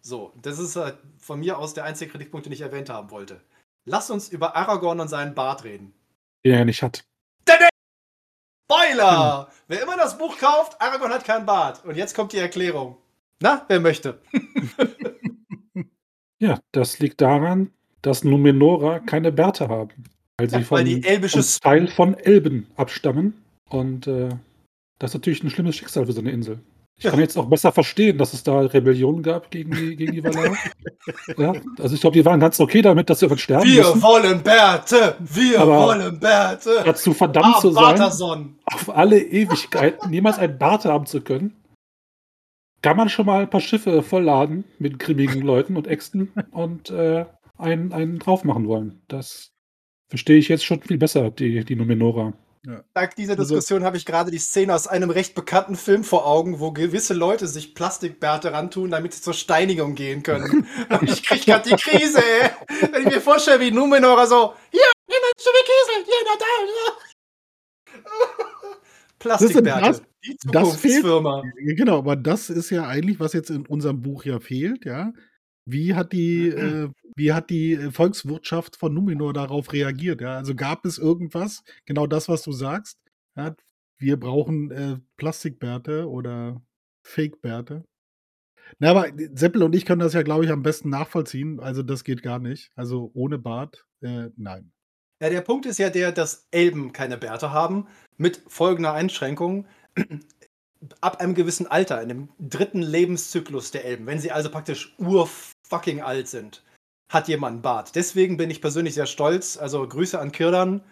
[0.00, 3.40] so, das ist halt von mir aus der einzige Kritikpunkt, den ich erwähnt haben wollte.
[3.86, 5.94] Lass uns über Aragorn und seinen Bart reden.
[6.44, 7.04] Den er nicht hat.
[8.74, 9.38] Spoiler!
[9.38, 9.46] Hm.
[9.68, 11.84] Wer immer das Buch kauft, Aragorn hat keinen Bart.
[11.84, 12.96] Und jetzt kommt die Erklärung.
[13.40, 14.20] Na, wer möchte?
[16.38, 17.70] ja, das liegt daran,
[18.02, 20.04] dass Numenora keine Bärte haben.
[20.36, 23.42] Weil sie ja, von, weil elbische Teil von Elben abstammen.
[23.68, 24.30] Und äh,
[24.98, 26.58] das ist natürlich ein schlimmes Schicksal für so eine Insel.
[26.96, 30.22] Ich kann jetzt auch besser verstehen, dass es da Rebellion gab gegen die, gegen die
[30.22, 30.56] Valar.
[31.36, 34.02] ja, also ich glaube, die waren ganz okay damit, dass sie irgendwann sterben Wir müssen.
[34.02, 35.16] wollen Bärte!
[35.18, 36.82] Wir Aber wollen Bärte!
[36.84, 38.58] Dazu verdammt ah, zu sein, Barterson.
[38.66, 41.56] auf alle Ewigkeiten niemals ein Bart haben zu können,
[42.80, 47.24] kann man schon mal ein paar Schiffe vollladen mit grimmigen Leuten und Äxten und äh,
[47.58, 49.02] einen, einen drauf machen wollen.
[49.08, 49.50] Das
[50.08, 52.34] verstehe ich jetzt schon viel besser, die, die Numenora.
[52.66, 52.82] Ja.
[52.94, 56.02] Dank dieser also Diskussion also, habe ich gerade die Szene aus einem recht bekannten Film
[56.02, 60.66] vor Augen, wo gewisse Leute sich Plastikbärte rantun, damit sie zur Steinigung gehen können.
[61.02, 62.50] ich kriege gerade die Krise, ey.
[62.90, 68.04] Wenn ich mir vorstelle, wie Numenora so, hier, hier, Kiesel, hier, na da, ja.
[69.18, 69.86] Plastikbärte.
[69.86, 71.42] Das, die Zukunftsfirma.
[71.76, 75.12] Genau, aber das ist ja eigentlich, was jetzt in unserem Buch ja fehlt, ja.
[75.66, 80.20] Wie hat die, äh, wie hat die äh, Volkswirtschaft von Numenor darauf reagiert?
[80.20, 80.36] Ja?
[80.36, 82.98] Also gab es irgendwas, genau das, was du sagst?
[83.36, 83.56] Ja?
[83.98, 86.60] Wir brauchen äh, Plastikbärte oder
[87.06, 87.84] Fake-Bärte.
[88.78, 91.60] Na, aber Seppel und ich können das ja, glaube ich, am besten nachvollziehen.
[91.60, 92.70] Also das geht gar nicht.
[92.76, 94.72] Also ohne Bart, äh, nein.
[95.22, 99.66] Ja, der Punkt ist ja der, dass Elben keine Bärte haben, mit folgender Einschränkung.
[101.00, 105.28] Ab einem gewissen Alter, in dem dritten Lebenszyklus der Elben, wenn sie also praktisch ur
[105.68, 106.62] fucking alt sind,
[107.10, 107.94] hat jemand einen Bart.
[107.94, 109.56] Deswegen bin ich persönlich sehr stolz.
[109.56, 110.82] Also Grüße an Kirdan.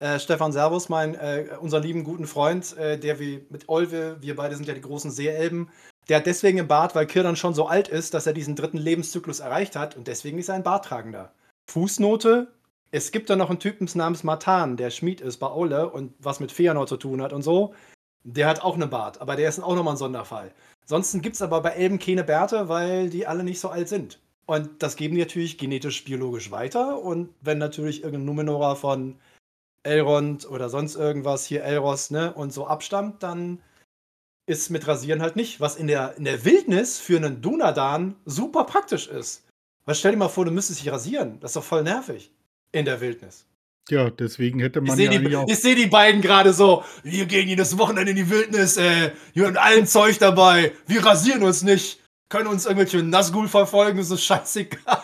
[0.00, 4.34] Äh, Stefan Servus, mein, äh, unseren lieben guten Freund, äh, der wie mit Olve, wir
[4.34, 5.70] beide sind ja die großen Seeelben,
[6.08, 8.78] der hat deswegen einen Bart, weil Kirdan schon so alt ist, dass er diesen dritten
[8.78, 11.32] Lebenszyklus erreicht hat und deswegen ist er ein Barttragender.
[11.70, 12.48] Fußnote:
[12.90, 16.40] Es gibt da noch einen Typen namens Matan, der Schmied ist bei Ole und was
[16.40, 17.72] mit Feanor zu tun hat und so.
[18.24, 20.52] Der hat auch einen Bart, aber der ist auch nochmal ein Sonderfall.
[20.82, 24.20] Ansonsten gibt es aber bei Elben keine Bärte, weil die alle nicht so alt sind.
[24.46, 27.00] Und das geben die natürlich genetisch, biologisch weiter.
[27.00, 29.16] Und wenn natürlich irgendein Numenora von
[29.84, 33.60] Elrond oder sonst irgendwas hier Elros, ne, und so abstammt, dann
[34.46, 38.64] ist mit Rasieren halt nicht, was in der, in der Wildnis für einen Dunadan super
[38.64, 39.44] praktisch ist.
[39.84, 41.40] Weil stell dir mal vor, du müsstest dich rasieren.
[41.40, 42.32] Das ist doch voll nervig.
[42.72, 43.46] In der Wildnis.
[43.88, 45.48] Ja, deswegen hätte man ich ja die, auch.
[45.48, 46.84] Ich sehe die beiden gerade so.
[47.02, 50.72] Wir gehen jedes Wochenende in die Wildnis, äh, hier und allen Zeug dabei.
[50.86, 55.02] Wir rasieren uns nicht können uns irgendwelche Nazgul verfolgen, so scheißegal.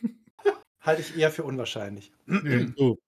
[0.80, 2.12] Halte ich eher für unwahrscheinlich.
[2.24, 2.98] Nee, so.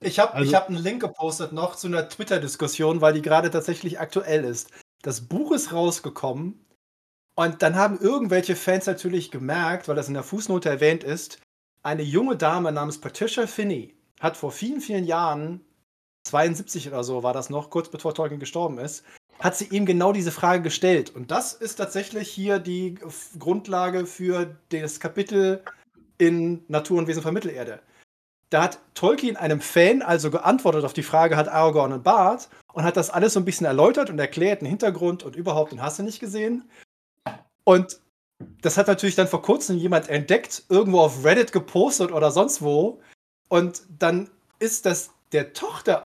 [0.00, 3.98] Ich habe also, hab einen Link gepostet noch zu einer Twitter-Diskussion, weil die gerade tatsächlich
[3.98, 4.70] aktuell ist.
[5.00, 6.66] Das Buch ist rausgekommen
[7.34, 11.38] und dann haben irgendwelche Fans natürlich gemerkt, weil das in der Fußnote erwähnt ist,
[11.82, 15.60] eine junge Dame namens Patricia Finney hat vor vielen, vielen Jahren,
[16.24, 19.04] 72 oder so war das noch, kurz bevor Tolkien gestorben ist,
[19.38, 21.14] hat sie ihm genau diese Frage gestellt.
[21.14, 22.98] Und das ist tatsächlich hier die
[23.38, 25.62] Grundlage für das Kapitel
[26.18, 27.80] in Natur und Wesen von Mittelerde.
[28.50, 32.48] Da hat Tolkien einem Fan also geantwortet auf die Frage, hat Aragorn einen Bart?
[32.72, 35.82] Und hat das alles so ein bisschen erläutert und erklärt, den Hintergrund und überhaupt, den
[35.82, 36.68] hast nicht gesehen.
[37.64, 38.00] Und
[38.60, 43.00] das hat natürlich dann vor kurzem jemand entdeckt, irgendwo auf Reddit gepostet oder sonst wo.
[43.48, 46.02] Und dann ist das der Tochter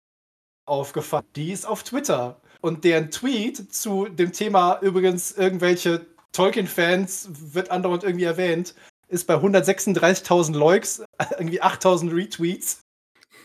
[0.66, 1.24] aufgefallen.
[1.36, 2.40] Die ist auf Twitter.
[2.60, 8.74] Und deren Tweet zu dem Thema übrigens irgendwelche Tolkien-Fans wird andauernd irgendwie erwähnt,
[9.08, 11.02] ist bei 136.000 Likes,
[11.38, 12.80] irgendwie 8.000 Retweets.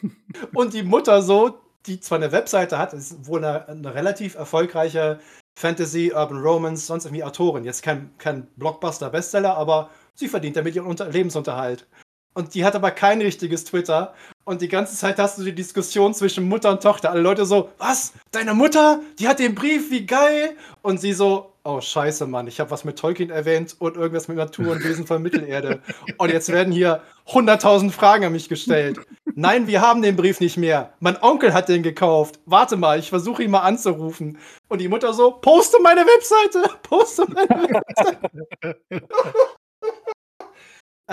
[0.53, 5.19] Und die Mutter so, die zwar eine Webseite hat, ist wohl eine, eine relativ erfolgreiche
[5.57, 7.63] Fantasy, Urban Romance, sonst irgendwie Autorin.
[7.63, 11.87] Jetzt kein, kein Blockbuster-Bestseller, aber sie verdient damit ihren Unter Lebensunterhalt.
[12.33, 14.13] Und die hat aber kein richtiges Twitter.
[14.45, 17.11] Und die ganze Zeit hast du die Diskussion zwischen Mutter und Tochter.
[17.11, 18.13] Alle Leute so, was?
[18.31, 18.99] Deine Mutter?
[19.19, 20.57] Die hat den Brief, wie geil!
[20.81, 24.37] Und sie so, oh scheiße, Mann, ich habe was mit Tolkien erwähnt und irgendwas mit
[24.37, 25.81] Natur und Wesen von Mittelerde.
[26.17, 28.99] Und jetzt werden hier 100.000 Fragen an mich gestellt.
[29.35, 30.93] Nein, wir haben den Brief nicht mehr.
[30.99, 32.39] Mein Onkel hat den gekauft.
[32.45, 34.37] Warte mal, ich versuche ihn mal anzurufen.
[34.67, 36.69] Und die Mutter so, poste meine Webseite!
[36.83, 38.29] Poste meine Webseite!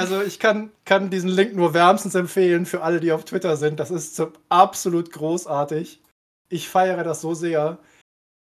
[0.01, 3.79] Also ich kann, kann diesen Link nur wärmstens empfehlen für alle, die auf Twitter sind.
[3.79, 6.01] Das ist absolut großartig.
[6.49, 7.79] Ich feiere das so sehr.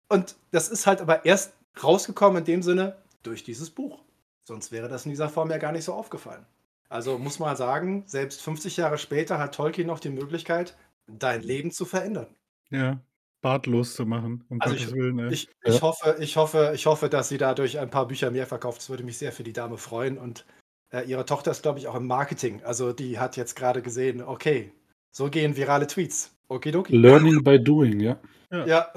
[0.10, 4.04] Und das ist halt aber erst rausgekommen in dem Sinne durch dieses Buch.
[4.44, 6.46] Sonst wäre das in dieser Form ja gar nicht so aufgefallen.
[6.90, 10.76] Also muss man sagen, selbst 50 Jahre später hat Tolkien noch die Möglichkeit,
[11.08, 12.28] dein Leben zu verändern.
[12.70, 13.00] Ja,
[13.42, 14.44] bartlos zu machen.
[14.50, 15.82] Um also ich, Willen, ich, ich, ja.
[15.82, 18.80] hoffe, ich, hoffe, ich hoffe, dass sie dadurch ein paar Bücher mehr verkauft.
[18.80, 20.18] Das würde mich sehr für die Dame freuen.
[20.18, 20.46] Und
[20.94, 22.62] äh, ihre Tochter ist, glaube ich, auch im Marketing.
[22.64, 24.72] Also die hat jetzt gerade gesehen, okay,
[25.12, 26.32] so gehen virale Tweets.
[26.48, 26.96] Okidoki.
[26.96, 28.20] Learning by doing, ja.
[28.52, 28.66] Ja.
[28.66, 28.94] ja.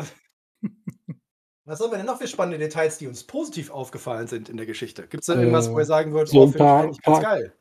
[1.65, 4.67] Was haben wir denn noch für spannende Details, die uns positiv aufgefallen sind in der
[4.67, 5.07] Geschichte?
[5.09, 7.23] Gibt es da irgendwas, äh, wo ihr sagen würdet, so oh, finde ich eigentlich ganz
[7.23, 7.53] geil?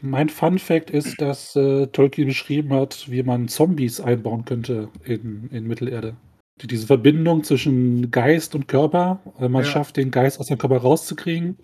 [0.00, 5.48] Mein Fun Fact ist, dass äh, Tolkien beschrieben hat, wie man Zombies einbauen könnte in,
[5.50, 6.16] in Mittelerde.
[6.62, 9.70] Die, diese Verbindung zwischen Geist und Körper, wenn man ja.
[9.70, 11.58] schafft, den Geist aus dem Körper rauszukriegen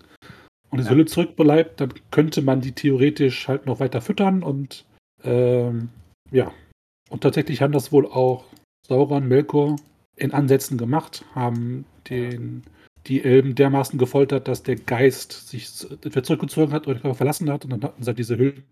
[0.73, 0.89] und die ja.
[0.89, 4.85] Hülle zurückbleibt, dann könnte man die theoretisch halt noch weiter füttern und
[5.23, 5.89] ähm,
[6.31, 6.51] ja.
[7.11, 8.45] Und tatsächlich haben das wohl auch
[8.87, 9.75] Sauron, Melkor
[10.15, 12.63] in Ansätzen gemacht, haben den,
[13.05, 17.83] die Elben dermaßen gefoltert, dass der Geist sich zurückgezogen hat oder verlassen hat und dann
[17.83, 18.63] hatten sie halt diese Hüllen,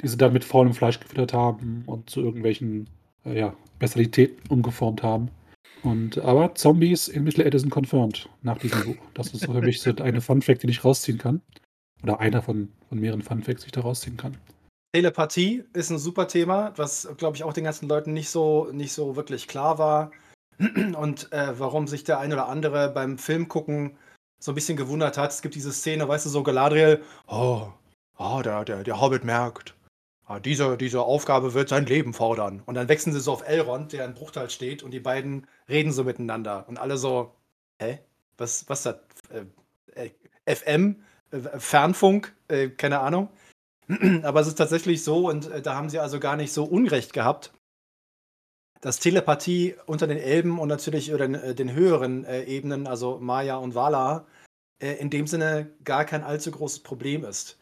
[0.00, 2.88] die sie dann mit faulem Fleisch gefüttert haben und zu irgendwelchen
[3.26, 5.28] äh, ja, Bestialitäten umgeformt haben.
[5.82, 8.96] Und, aber Zombies in Mittelerde sind confirmed nach diesem Buch.
[9.14, 11.40] Das ist für mich so eine Fun-Fact, den ich rausziehen kann.
[12.02, 14.36] Oder einer von, von mehreren Fun-Facts, die ich da rausziehen kann.
[14.92, 18.92] Telepathie ist ein super Thema, was, glaube ich, auch den ganzen Leuten nicht so, nicht
[18.92, 20.10] so wirklich klar war.
[20.58, 23.96] Und äh, warum sich der ein oder andere beim Film gucken
[24.40, 25.30] so ein bisschen gewundert hat.
[25.30, 27.68] Es gibt diese Szene, weißt du, so Galadriel, oh,
[28.18, 29.74] oh der, der, der Hobbit merkt,
[30.30, 32.62] ah, diese, diese Aufgabe wird sein Leben fordern.
[32.64, 35.92] Und dann wechseln sie so auf Elrond, der in Bruchtal steht, und die beiden reden
[35.92, 36.68] so miteinander.
[36.68, 37.34] Und alle so,
[37.80, 37.98] hä?
[38.38, 39.44] Was, was ist das?
[39.94, 40.10] Äh,
[40.46, 41.02] äh FM?
[41.32, 42.34] Äh, Fernfunk?
[42.48, 43.28] Äh, keine Ahnung.
[44.22, 47.12] Aber es ist tatsächlich so, und äh, da haben sie also gar nicht so Unrecht
[47.12, 47.52] gehabt,
[48.80, 53.74] dass Telepathie unter den Elben und natürlich oder den, den höheren Ebenen, also Maya und
[53.74, 54.26] Vala,
[54.78, 57.59] in dem Sinne gar kein allzu großes Problem ist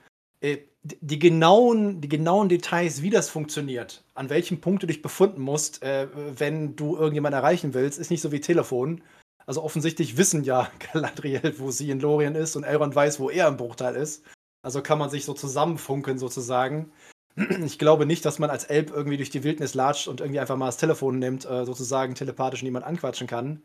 [0.83, 5.83] die genauen, die genauen Details, wie das funktioniert, an welchem Punkt du dich befunden musst,
[5.83, 9.03] äh, wenn du irgendjemanden erreichen willst, ist nicht so wie Telefon.
[9.47, 13.49] Also offensichtlich wissen ja Galadriel, wo sie in Lorien ist und Elrond weiß, wo er
[13.49, 14.25] im Bruchteil ist.
[14.63, 16.93] Also kann man sich so zusammenfunkeln sozusagen.
[17.65, 20.57] Ich glaube nicht, dass man als Elb irgendwie durch die Wildnis latscht und irgendwie einfach
[20.57, 23.63] mal das Telefon nimmt, äh, sozusagen telepathisch niemand anquatschen kann.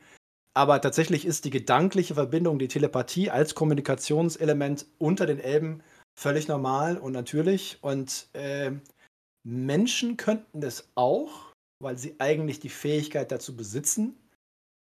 [0.54, 5.82] Aber tatsächlich ist die gedankliche Verbindung, die Telepathie als Kommunikationselement unter den Elben
[6.16, 7.78] völlig normal und natürlich.
[7.82, 8.72] Und äh,
[9.44, 14.18] Menschen könnten das auch, weil sie eigentlich die Fähigkeit dazu besitzen.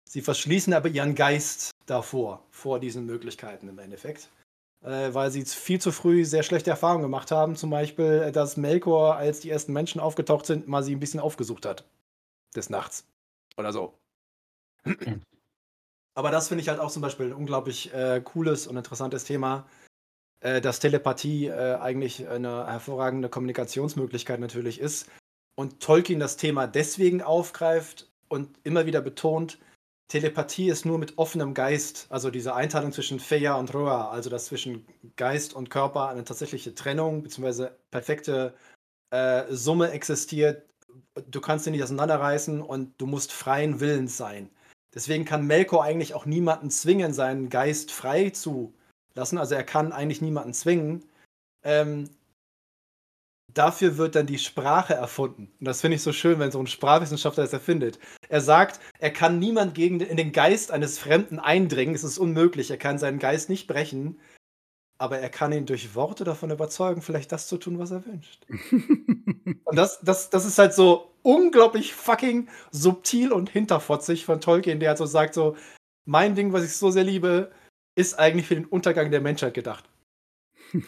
[0.08, 4.30] Sie verschließen aber ihren Geist davor, vor diesen Möglichkeiten im Endeffekt.
[4.86, 7.56] Äh, weil sie viel zu früh sehr schlechte Erfahrungen gemacht haben.
[7.56, 11.66] Zum Beispiel, dass Melkor, als die ersten Menschen aufgetaucht sind, mal sie ein bisschen aufgesucht
[11.66, 11.86] hat.
[12.56, 13.06] Des Nachts.
[13.58, 13.98] Oder so.
[16.16, 19.66] Aber das finde ich halt auch zum Beispiel ein unglaublich äh, cooles und interessantes Thema.
[20.42, 25.10] Äh, dass Telepathie äh, eigentlich eine hervorragende Kommunikationsmöglichkeit natürlich ist.
[25.58, 29.58] und Tolkien das Thema deswegen aufgreift und immer wieder betont,
[30.10, 34.46] Telepathie ist nur mit offenem Geist, also diese Einteilung zwischen Feja und Roa, also dass
[34.48, 37.70] zwischen Geist und Körper eine tatsächliche Trennung bzw.
[37.90, 38.54] perfekte
[39.12, 40.70] äh, Summe existiert.
[41.30, 44.52] Du kannst sie nicht auseinanderreißen und du musst freien Willens sein.
[44.94, 48.76] Deswegen kann Melkor eigentlich auch niemanden zwingen, seinen Geist frei zu
[49.16, 49.38] lassen.
[49.38, 51.04] Also er kann eigentlich niemanden zwingen.
[51.64, 52.10] Ähm,
[53.54, 55.52] dafür wird dann die Sprache erfunden.
[55.60, 58.00] Und das finde ich so schön, wenn so ein Sprachwissenschaftler das erfindet.
[58.30, 61.96] Er sagt, er kann niemand gegen in den Geist eines Fremden eindringen.
[61.96, 62.70] Es ist unmöglich.
[62.70, 64.20] Er kann seinen Geist nicht brechen.
[64.98, 68.46] Aber er kann ihn durch Worte davon überzeugen, vielleicht das zu tun, was er wünscht.
[69.66, 74.90] und das, das, das ist halt so unglaublich fucking subtil und hinterfotzig von Tolkien, der
[74.90, 75.58] halt so sagt: so,
[76.06, 77.52] mein Ding, was ich so sehr liebe,
[77.96, 79.86] ist eigentlich für den Untergang der Menschheit gedacht.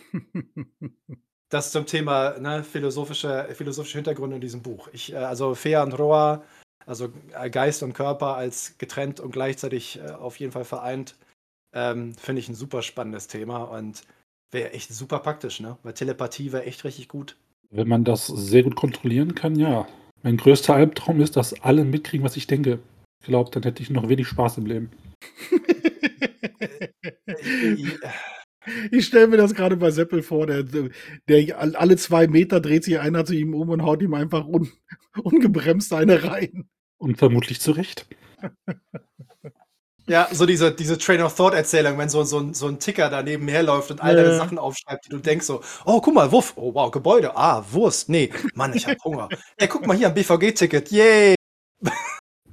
[1.50, 4.90] das zum Thema ne, philosophische, philosophische Hintergründe in diesem Buch.
[4.92, 6.44] Ich, äh, also Fea und Roa,
[6.86, 11.16] also äh, Geist und Körper als getrennt und gleichzeitig äh, auf jeden Fall vereint,
[11.74, 14.04] ähm, finde ich ein super spannendes Thema und
[14.52, 15.78] wäre echt super praktisch, ne?
[15.84, 17.36] Weil Telepathie wäre echt richtig gut.
[17.70, 19.88] Wenn man das sehr gut kontrollieren kann, ja.
[20.24, 22.80] Mein größter Albtraum ist, dass alle mitkriegen, was ich denke.
[23.22, 24.92] Ich glaube, dann hätte ich noch wenig Spaß im Leben.
[28.92, 30.64] Ich stelle mir das gerade bei Seppel vor, der,
[31.28, 34.70] der alle zwei Meter dreht sich einer zu ihm um und haut ihm einfach un,
[35.24, 36.68] ungebremst eine rein.
[36.98, 38.08] Und vermutlich zu Recht.
[40.08, 43.92] Ja, so diese, diese Train of Thought-Erzählung, wenn so, so, so ein Ticker daneben herläuft
[43.92, 44.38] und all deine äh.
[44.38, 48.08] Sachen aufschreibt, die du denkst so, oh, guck mal, Wuff, oh wow, Gebäude, ah, Wurst,
[48.08, 49.28] nee, Mann, ich hab Hunger.
[49.58, 51.36] Ey, guck mal hier, ein BVG-Ticket, yay!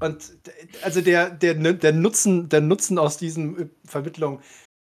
[0.01, 0.37] und
[0.83, 4.41] also der, der, der, Nutzen, der Nutzen aus diesen Vermittlungen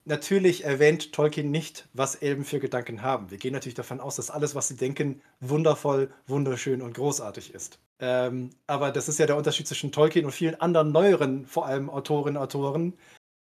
[0.08, 3.30] natürlich erwähnt Tolkien nicht, was Elben für Gedanken haben.
[3.30, 7.78] Wir gehen natürlich davon aus, dass alles, was sie denken, wundervoll, wunderschön und großartig ist.
[8.00, 11.90] Ähm, aber das ist ja der Unterschied zwischen Tolkien und vielen anderen neueren, vor allem
[11.90, 12.94] Autorinnen und Autoren.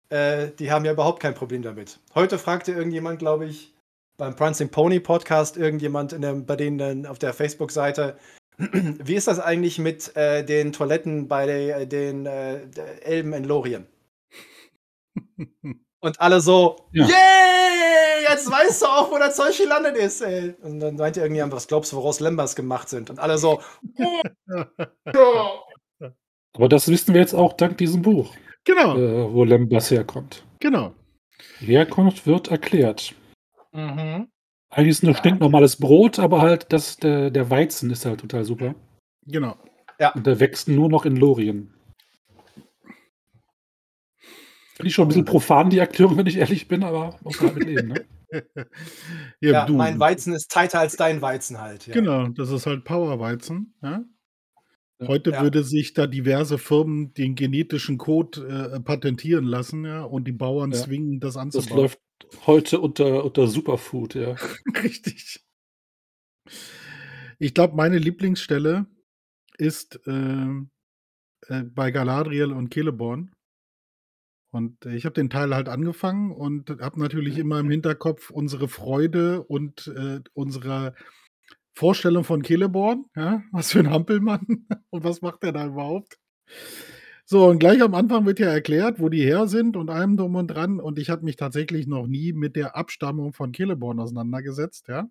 [0.09, 1.99] Äh, die haben ja überhaupt kein Problem damit.
[2.13, 3.73] Heute fragte irgendjemand, glaube ich,
[4.17, 8.17] beim Prancing Pony Podcast, irgendjemand der, bei denen auf der Facebook-Seite,
[8.57, 12.61] wie ist das eigentlich mit äh, den Toiletten bei de, den äh,
[13.01, 13.85] Elben in Lorien?
[16.05, 17.03] Und alle so, ja.
[17.03, 20.53] yay, jetzt weißt du auch, wo der Zeug gelandet ist, ey.
[20.61, 23.09] Und dann meinte irgendjemand, was glaubst du, woraus Lembas gemacht sind?
[23.09, 23.59] Und alle so,
[26.53, 28.35] Aber das wissen wir jetzt auch dank diesem Buch.
[28.65, 28.95] Genau.
[28.95, 30.43] Äh, wo Lembas herkommt.
[30.59, 30.93] Genau.
[31.57, 33.15] Herkunft wird erklärt.
[33.71, 34.27] Mhm.
[34.69, 38.43] Eigentlich ist es nur stinknormales Brot, aber halt das, der, der Weizen ist halt total
[38.43, 38.75] super.
[39.25, 39.55] Genau.
[39.99, 40.13] Ja.
[40.13, 41.74] Und der wächst nur noch in Lorien.
[44.75, 47.53] Finde ich schon ein bisschen profan, die Erklärung, wenn ich ehrlich bin, aber muss man
[47.53, 48.05] damit leben, ne?
[49.39, 51.87] ja, ja mein Weizen ist tighter als dein Weizen halt.
[51.87, 51.93] Ja.
[51.93, 53.73] Genau, das ist halt Powerweizen.
[53.81, 54.03] Ja?
[55.01, 55.43] Heute ja.
[55.43, 60.71] würde sich da diverse Firmen den genetischen Code äh, patentieren lassen, ja, und die Bauern
[60.71, 60.77] ja.
[60.77, 61.69] zwingen, das anzubauen.
[61.69, 61.99] Das läuft
[62.45, 64.35] heute unter, unter Superfood, ja.
[64.83, 65.41] Richtig.
[67.39, 68.85] Ich glaube, meine Lieblingsstelle
[69.57, 70.47] ist äh,
[71.47, 73.34] äh, bei Galadriel und Celeborn.
[74.55, 79.43] Und ich habe den Teil halt angefangen und habe natürlich immer im Hinterkopf unsere Freude
[79.43, 80.95] und äh, unsere
[81.73, 83.03] Vorstellung von Celeborn.
[83.17, 83.43] Ja?
[83.51, 86.17] Was für ein Hampelmann und was macht er da überhaupt?
[87.25, 90.35] So, und gleich am Anfang wird ja erklärt, wo die her sind und allem drum
[90.35, 90.79] und dran.
[90.79, 95.09] Und ich habe mich tatsächlich noch nie mit der Abstammung von Celeborn auseinandergesetzt, ja.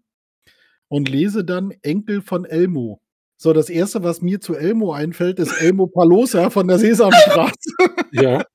[0.88, 3.02] Und lese dann Enkel von Elmo.
[3.36, 7.70] So, das erste, was mir zu Elmo einfällt, ist Elmo Palosa von der Sesamstraße.
[8.12, 8.42] Ja.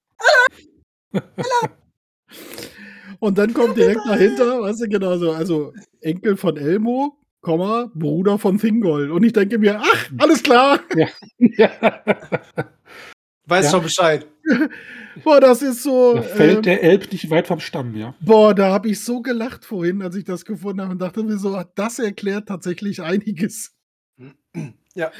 [3.19, 8.37] Und dann kommt direkt dahinter, weißt du, genau so, also Enkel von Elmo, Komma, Bruder
[8.37, 9.11] von Thingol.
[9.11, 10.79] Und ich denke mir, ach, alles klar.
[10.95, 11.07] Ja.
[11.37, 11.71] ja.
[13.45, 13.71] Weiß ja.
[13.71, 14.27] schon Bescheid.
[15.23, 16.15] Boah, das ist so.
[16.15, 18.13] Da fällt ähm, der Elb nicht weit vom Stamm, ja.
[18.21, 21.37] Boah, da habe ich so gelacht vorhin, als ich das gefunden habe und dachte mir
[21.37, 23.75] so, das erklärt tatsächlich einiges.
[24.95, 25.11] Ja.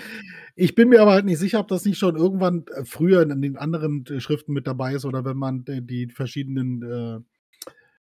[0.56, 3.42] Ich bin mir aber halt nicht sicher, ob das nicht schon irgendwann äh, früher in
[3.42, 7.20] den anderen äh, Schriften mit dabei ist oder wenn man die verschiedenen äh,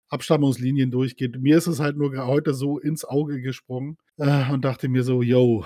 [0.09, 1.39] Abstammungslinien durchgeht.
[1.39, 5.21] Mir ist es halt nur heute so ins Auge gesprungen äh, und dachte mir so,
[5.21, 5.65] yo.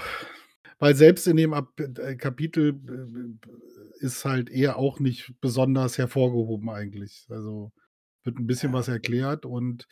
[0.80, 6.70] Weil selbst in dem Ab äh, Kapitel äh, ist halt eher auch nicht besonders hervorgehoben
[6.70, 7.26] eigentlich.
[7.30, 7.72] Also
[8.24, 9.88] wird ein bisschen was erklärt und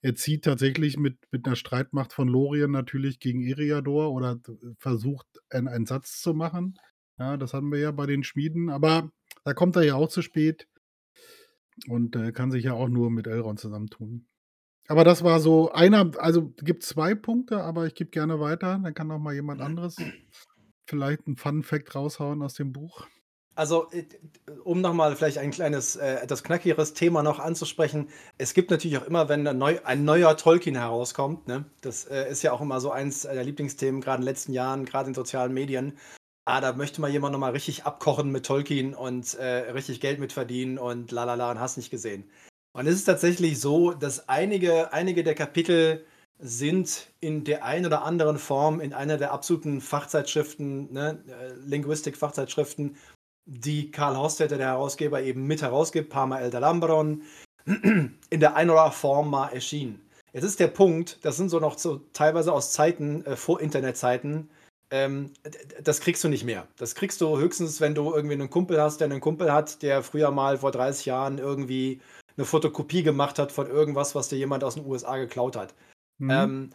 [0.00, 4.38] er zieht tatsächlich mit, mit einer Streitmacht von Lorien natürlich gegen Eriador oder
[4.78, 6.78] versucht, einen, einen Satz zu machen.
[7.18, 9.10] Ja, das hatten wir ja bei den Schmieden, aber
[9.44, 10.68] da kommt er ja auch zu spät
[11.88, 14.26] und äh, kann sich ja auch nur mit Elrond zusammentun.
[14.86, 18.94] Aber das war so einer, also gibt zwei Punkte, aber ich gebe gerne weiter, dann
[18.94, 19.96] kann auch mal jemand anderes
[20.88, 23.06] vielleicht einen Fun-Fact raushauen aus dem Buch?
[23.58, 24.04] Also, äh,
[24.62, 28.08] um nochmal vielleicht ein kleines, äh, etwas knackigeres Thema noch anzusprechen.
[28.38, 31.64] Es gibt natürlich auch immer, wenn ein, neu, ein neuer Tolkien herauskommt, ne?
[31.80, 34.84] das äh, ist ja auch immer so eins der Lieblingsthemen, gerade in den letzten Jahren,
[34.84, 35.98] gerade in sozialen Medien.
[36.44, 40.78] Ah, da möchte mal jemand nochmal richtig abkochen mit Tolkien und äh, richtig Geld mitverdienen
[40.78, 42.30] und lalala und hast nicht gesehen.
[42.76, 46.06] Und es ist tatsächlich so, dass einige, einige der Kapitel
[46.38, 52.96] sind in der einen oder anderen Form in einer der absoluten Fachzeitschriften, ne, äh, Linguistik-Fachzeitschriften,
[53.48, 57.22] die Karl Haustädter, der Herausgeber, eben mit herausgibt, Parma El Dalambron,
[57.66, 60.00] in der einen oder anderen Form mal erschienen.
[60.32, 64.50] Jetzt ist der Punkt, das sind so noch so teilweise aus Zeiten, äh, vor Internetzeiten,
[64.90, 65.32] ähm,
[65.82, 66.66] das kriegst du nicht mehr.
[66.76, 70.02] Das kriegst du höchstens, wenn du irgendwie einen Kumpel hast, der einen Kumpel hat, der
[70.02, 72.00] früher mal vor 30 Jahren irgendwie
[72.36, 75.74] eine Fotokopie gemacht hat von irgendwas, was dir jemand aus den USA geklaut hat.
[76.18, 76.30] Mhm.
[76.30, 76.70] Ähm,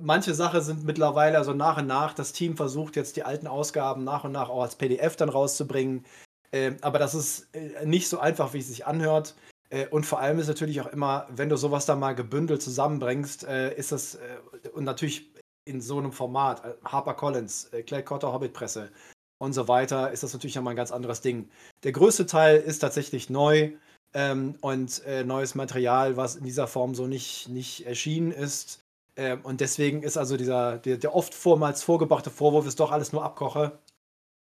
[0.00, 4.04] manche Sachen sind mittlerweile, also nach und nach, das Team versucht jetzt die alten Ausgaben
[4.04, 6.04] nach und nach auch als PDF dann rauszubringen.
[6.52, 9.34] Äh, aber das ist äh, nicht so einfach, wie es sich anhört.
[9.70, 13.44] Äh, und vor allem ist natürlich auch immer, wenn du sowas da mal gebündelt zusammenbringst,
[13.44, 15.32] äh, ist das, äh, und natürlich
[15.64, 18.90] in so einem Format, äh, Harper Collins, Clay Cotter Hobbit Presse
[19.38, 21.48] und so weiter, ist das natürlich nochmal ein ganz anderes Ding.
[21.82, 23.72] Der größte Teil ist tatsächlich neu
[24.14, 28.83] ähm, und neues Material, was in dieser Form so nicht, nicht erschienen ist.
[29.16, 33.12] Ähm, und deswegen ist also dieser, der, der oft vormals vorgebrachte Vorwurf, ist doch alles
[33.12, 33.78] nur Abkoche.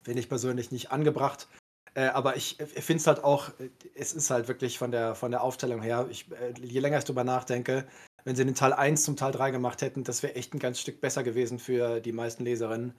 [0.02, 1.48] Finde ich persönlich nicht angebracht.
[1.94, 3.50] Äh, aber ich, ich finde es halt auch,
[3.94, 7.04] es ist halt wirklich von der, von der Aufstellung her, ich, äh, je länger ich
[7.04, 7.86] darüber nachdenke,
[8.24, 10.80] wenn sie den Teil 1 zum Teil 3 gemacht hätten, das wäre echt ein ganz
[10.80, 12.94] Stück besser gewesen für die meisten Leserinnen.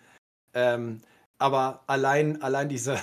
[0.53, 1.01] Ähm,
[1.37, 2.97] aber allein, allein diese,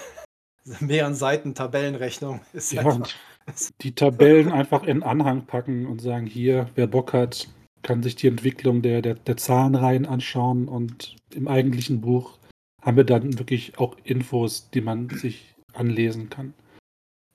[0.64, 3.08] diese mehreren Seiten Tabellenrechnung ist ja, einfach,
[3.80, 7.48] die Tabellen einfach in Anhang packen und sagen, hier, wer Bock hat,
[7.86, 12.36] kann sich die Entwicklung der, der, der Zahlenreihen anschauen und im eigentlichen Buch
[12.82, 16.52] haben wir dann wirklich auch Infos, die man sich anlesen kann.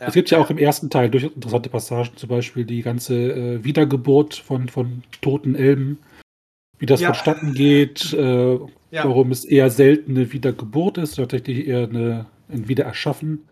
[0.01, 0.07] Ja.
[0.07, 3.63] Es gibt ja auch im ersten Teil durchaus interessante Passagen, zum Beispiel die ganze äh,
[3.63, 5.99] Wiedergeburt von, von toten Elben,
[6.79, 7.13] wie das ja.
[7.13, 9.05] vonstatten geht, äh, ja.
[9.05, 13.47] warum es eher selten eine Wiedergeburt ist, tatsächlich eher eine, ein Wiedererschaffen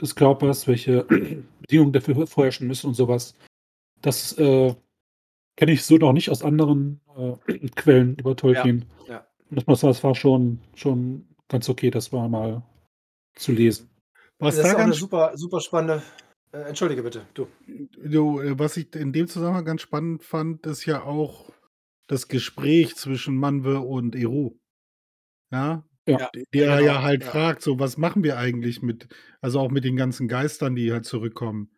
[0.00, 1.04] des Körpers, welche
[1.60, 3.36] Bedingungen dafür vorherrschen müssen und sowas.
[4.02, 4.74] Das äh,
[5.60, 8.86] Kenne ich so noch nicht aus anderen äh, Quellen über Tolkien.
[9.06, 9.26] Ja, ja.
[9.50, 12.62] Das, das war schon, schon ganz okay, das war mal
[13.34, 13.90] zu lesen.
[14.38, 16.02] Was das da ist auch eine super, super spannende.
[16.52, 17.46] Äh, entschuldige bitte, du.
[18.02, 18.40] du.
[18.40, 21.52] Äh, was ich in dem Zusammenhang ganz spannend fand, ist ja auch
[22.06, 24.58] das Gespräch zwischen Manwe und Eru.
[25.52, 27.30] Ja, ja, der genau, ja halt ja.
[27.30, 29.08] fragt, so was machen wir eigentlich mit,
[29.42, 31.70] also auch mit den ganzen Geistern, die halt zurückkommen.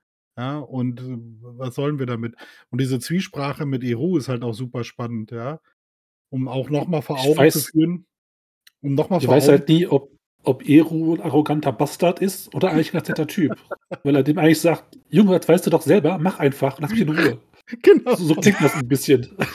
[0.43, 2.35] Ja, und äh, was sollen wir damit?
[2.71, 5.61] Und diese Zwiesprache mit Eru ist halt auch super spannend, ja.
[6.31, 8.07] Um auch nochmal vor Augen weiß, zu führen.
[8.81, 10.11] Um noch mal ich weiß halt nie, ob,
[10.43, 13.57] ob Eru ein arroganter Bastard ist oder eigentlich ein ganz netter Typ.
[14.03, 17.03] Weil er dem eigentlich sagt, Junge, das weißt du doch selber, mach einfach, lass mich
[17.03, 17.39] in Ruhe.
[17.81, 18.17] Genau.
[18.17, 19.29] So, so klingt das ein bisschen.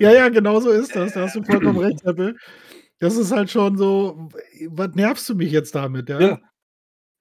[0.00, 1.12] Ja, ja, genau so ist das.
[1.12, 2.36] Da hast du vollkommen recht, Apple.
[3.00, 4.30] Das ist halt schon so,
[4.68, 6.20] was nervst du mich jetzt damit, ja?
[6.20, 6.40] Ja,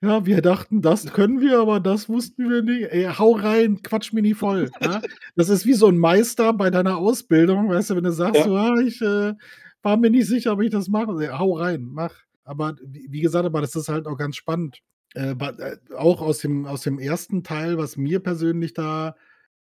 [0.01, 2.91] ja, wir dachten, das können wir, aber das wussten wir nicht.
[2.91, 4.69] Ey, hau rein, quatsch mich nie voll.
[4.79, 5.01] Ja?
[5.35, 8.43] Das ist wie so ein Meister bei deiner Ausbildung, weißt du, wenn du sagst, ja.
[8.43, 9.33] so, ah, ich äh,
[9.81, 11.11] war mir nicht sicher, ob ich das mache.
[11.19, 12.13] Ey, hau rein, mach.
[12.43, 14.81] Aber wie gesagt, aber das ist halt auch ganz spannend.
[15.15, 19.15] Äh, äh, auch aus dem, aus dem ersten Teil, was mir persönlich da,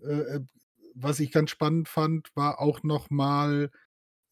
[0.01, 0.41] äh, äh,
[0.95, 3.71] was ich ganz spannend fand, war auch noch mal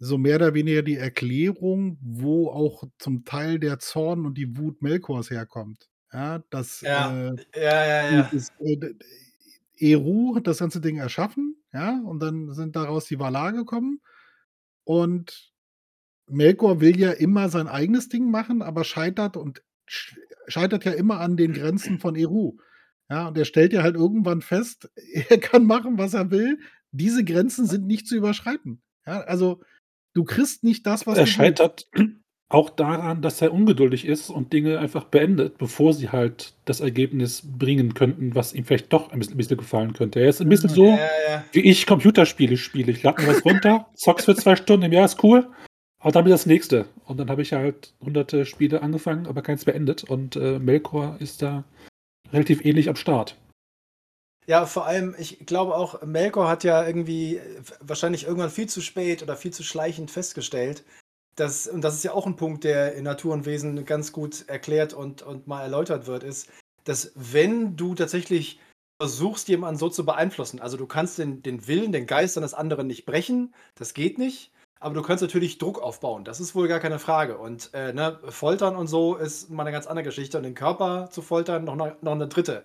[0.04, 4.82] so mehr oder weniger die Erklärung, wo auch zum Teil der Zorn und die Wut
[4.82, 5.88] Melkors herkommt.
[6.12, 8.22] Ja, das, Ja, äh, ja, ja, ja.
[8.32, 8.94] dieses, äh,
[9.78, 14.00] Eru hat das ganze Ding erschaffen, ja, und dann sind daraus die Valar gekommen.
[14.82, 15.52] Und
[16.28, 21.36] Melkor will ja immer sein eigenes Ding machen, aber scheitert und scheitert ja immer an
[21.36, 22.56] den Grenzen von Eru.
[23.08, 24.90] Ja, und er stellt ja halt irgendwann fest,
[25.28, 26.58] er kann machen, was er will.
[26.90, 28.82] Diese Grenzen sind nicht zu überschreiten.
[29.06, 29.60] Ja, also
[30.14, 31.88] Du kriegst nicht das, was Er scheitert
[32.52, 37.42] auch daran, dass er ungeduldig ist und Dinge einfach beendet, bevor sie halt das Ergebnis
[37.58, 40.20] bringen könnten, was ihm vielleicht doch ein bisschen, ein bisschen gefallen könnte.
[40.20, 40.98] Er ist ein bisschen so, ja,
[41.28, 41.44] ja.
[41.52, 42.92] wie ich Computerspiele spiele.
[42.92, 45.48] Ich lade mir was runter, zock's für zwei Stunden im Jahr, ist cool,
[45.98, 46.86] aber dann das nächste.
[47.06, 50.04] Und dann habe ich halt hunderte Spiele angefangen, aber keins beendet.
[50.04, 51.64] Und äh, Melkor ist da
[52.32, 53.36] relativ ähnlich am Start.
[54.46, 57.40] Ja, vor allem, ich glaube auch, Melkor hat ja irgendwie
[57.80, 60.84] wahrscheinlich irgendwann viel zu spät oder viel zu schleichend festgestellt,
[61.36, 64.48] dass, und das ist ja auch ein Punkt, der in Natur und Wesen ganz gut
[64.48, 66.50] erklärt und, und mal erläutert wird, ist,
[66.84, 68.58] dass wenn du tatsächlich
[69.00, 72.88] versuchst, jemanden so zu beeinflussen, also du kannst den, den Willen, den Geist eines anderen
[72.88, 76.24] nicht brechen, das geht nicht, aber du kannst natürlich Druck aufbauen.
[76.24, 77.38] Das ist wohl gar keine Frage.
[77.38, 80.38] Und äh, ne, Foltern und so ist mal eine ganz andere Geschichte.
[80.38, 82.64] Und den Körper zu foltern, noch, noch eine dritte.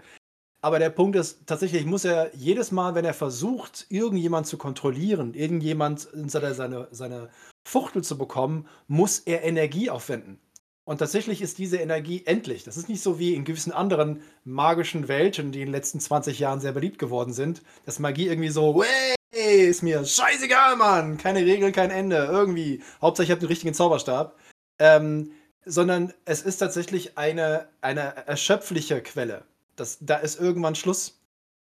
[0.62, 5.34] Aber der Punkt ist, tatsächlich muss er jedes Mal, wenn er versucht, irgendjemand zu kontrollieren,
[5.34, 7.30] irgendjemand seine, seine, seine
[7.68, 10.39] Fuchtel zu bekommen, muss er Energie aufwenden.
[10.88, 12.64] Und tatsächlich ist diese Energie endlich.
[12.64, 16.39] Das ist nicht so wie in gewissen anderen magischen Welten, die in den letzten 20
[16.39, 18.84] Jahren sehr beliebt geworden sind, dass Magie irgendwie so,
[19.32, 21.18] hey, ist mir scheißegal, Mann.
[21.18, 22.16] Keine Regeln, kein Ende.
[22.32, 22.82] Irgendwie.
[23.01, 24.38] Hauptsache, ich habe den richtigen Zauberstab.
[24.80, 25.32] Ähm,
[25.66, 29.43] sondern es ist tatsächlich eine, eine erschöpfliche Quelle.
[29.78, 31.19] Das, da ist irgendwann Schluss.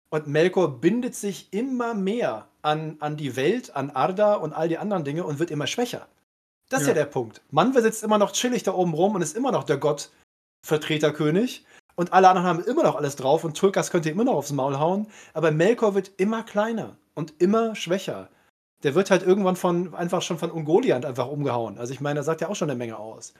[0.09, 4.77] Und Melkor bindet sich immer mehr an, an die Welt, an Arda und all die
[4.77, 6.07] anderen Dinge und wird immer schwächer.
[6.69, 6.93] Das ist ja.
[6.93, 7.41] der Punkt.
[7.51, 11.65] Manwe sitzt immer noch chillig da oben rum und ist immer noch der Gott-Vertreterkönig.
[11.95, 14.79] Und alle anderen haben immer noch alles drauf und Tulkas könnte immer noch aufs Maul
[14.79, 15.07] hauen.
[15.33, 18.29] Aber Melkor wird immer kleiner und immer schwächer.
[18.83, 21.77] Der wird halt irgendwann von einfach schon von Ungoliant einfach umgehauen.
[21.77, 23.33] Also ich meine, er sagt ja auch schon eine Menge aus.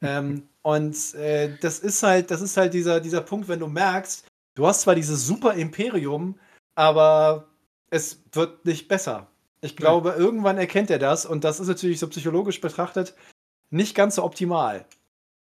[0.00, 4.26] ähm, und äh, das ist halt, das ist halt dieser, dieser Punkt, wenn du merkst,
[4.54, 6.38] du hast zwar dieses super Imperium,
[6.74, 7.48] aber
[7.90, 9.28] es wird nicht besser.
[9.60, 10.16] Ich glaube, ja.
[10.16, 13.14] irgendwann erkennt er das und das ist natürlich so psychologisch betrachtet
[13.74, 14.86] nicht ganz so optimal.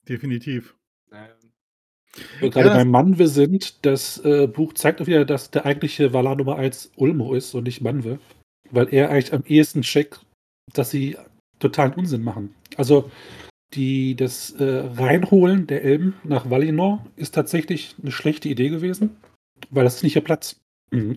[0.09, 0.75] Definitiv.
[2.41, 6.13] Wo gerade ja, beim Manwe sind, das äh, Buch zeigt auch wieder, dass der eigentliche
[6.13, 8.19] Valar Nummer 1 Ulmo ist und nicht Manwe.
[8.73, 10.21] Weil er eigentlich am ehesten checkt,
[10.73, 11.17] dass sie
[11.61, 12.55] totalen Unsinn machen.
[12.77, 13.11] Also
[13.75, 19.17] die, das äh, Reinholen der Elben nach Valinor ist tatsächlich eine schlechte Idee gewesen,
[19.71, 20.61] weil das ist nicht ihr Platz.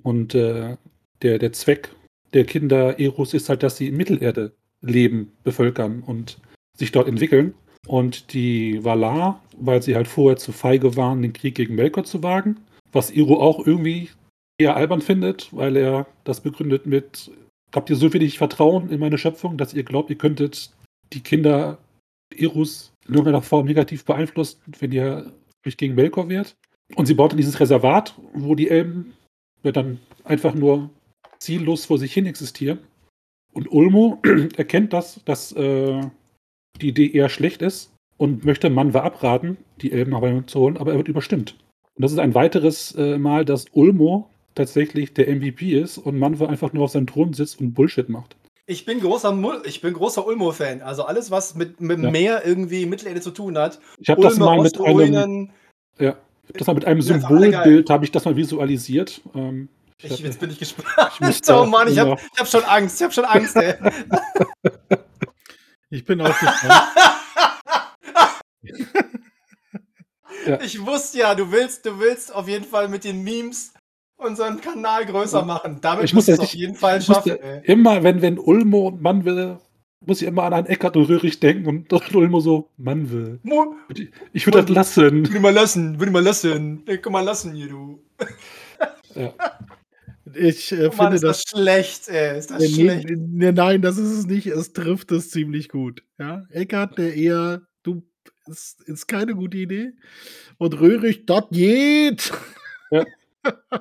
[0.03, 0.78] Und äh,
[1.22, 1.89] der, der Zweck
[2.34, 6.38] der Kinder Eros ist halt, dass sie in Mittelerde leben, bevölkern und
[6.78, 7.53] sich dort entwickeln.
[7.88, 12.24] Und die Valar, weil sie halt vorher zu feige waren, den Krieg gegen Melkor zu
[12.24, 12.58] wagen,
[12.91, 14.10] was Iro auch irgendwie
[14.58, 17.32] eher albern findet, weil er das begründet mit,
[17.76, 20.72] habt ihr so wenig Vertrauen in meine Schöpfung, dass ihr glaubt, ihr könntet
[21.14, 21.78] die Kinder
[22.36, 25.32] Eros in irgendeiner Form negativ beeinflussen, wenn ihr
[25.66, 26.56] euch gegen Melkor wehrt.
[26.96, 29.14] Und sie baut dann dieses Reservat, wo die Elben
[29.64, 30.90] dann einfach nur
[31.40, 32.80] ziellos vor sich hin existieren.
[33.54, 34.22] Und Ulmo
[34.58, 36.02] erkennt das, dass äh,
[36.82, 40.78] die Idee eher schlecht ist und möchte Manwa abraten, die Elben nach Weimar zu holen,
[40.78, 41.56] aber er wird überstimmt.
[41.96, 46.47] Und das ist ein weiteres äh, Mal, dass Ulmo tatsächlich der MVP ist und Manwa
[46.47, 48.36] einfach nur auf seinem Thron sitzt und Bullshit macht.
[48.68, 50.82] Ich bin großer, ich bin großer Ulmo-Fan.
[50.82, 52.10] Also alles, was mit, mit ja.
[52.10, 53.80] Meer irgendwie Mittelerde zu tun hat.
[53.99, 55.51] Ich habe das mal mit einem,
[55.99, 56.18] ja,
[56.53, 59.22] das mal mit einem Symbolbild habe ich das mal visualisiert.
[59.36, 59.70] Ähm,
[60.01, 60.89] ich, jetzt bin ich gespannt.
[61.30, 62.97] Ich oh Mann, ich habe hab schon Angst.
[62.97, 63.76] Ich habe schon Angst, ey.
[65.91, 66.84] Ich bin auch gespannt.
[70.47, 70.60] ja.
[70.62, 73.75] Ich wusste ja, du willst, du willst auf jeden Fall mit den Memes
[74.18, 75.80] unseren Kanal größer machen.
[75.82, 77.38] Damit ich muss es auf jeden Fall schaffen.
[77.63, 79.57] Immer, wenn, wenn Ulmo und Mann will,
[80.05, 83.39] muss ich immer an einen Eckart und Röhrig denken und Ulmo so, Mann will.
[84.34, 85.28] Ich würde das lassen.
[85.28, 86.86] Würde mal lassen, würde mal lassen.
[86.86, 88.03] Denk mal lassen hier, du.
[89.16, 89.34] Ja.
[90.34, 92.38] Ich äh, oh Mann, finde ist das, das schlecht, ey.
[92.38, 93.09] Ist das nee, schlecht?
[93.09, 94.47] Nee, nein, das ist es nicht.
[94.47, 96.03] Es trifft es ziemlich gut.
[96.18, 96.43] Ja?
[96.49, 98.03] Eckart, der eher, du,
[98.47, 99.93] ist, ist keine gute Idee.
[100.57, 102.32] Und Röhrig, das geht.
[102.91, 103.05] Ja.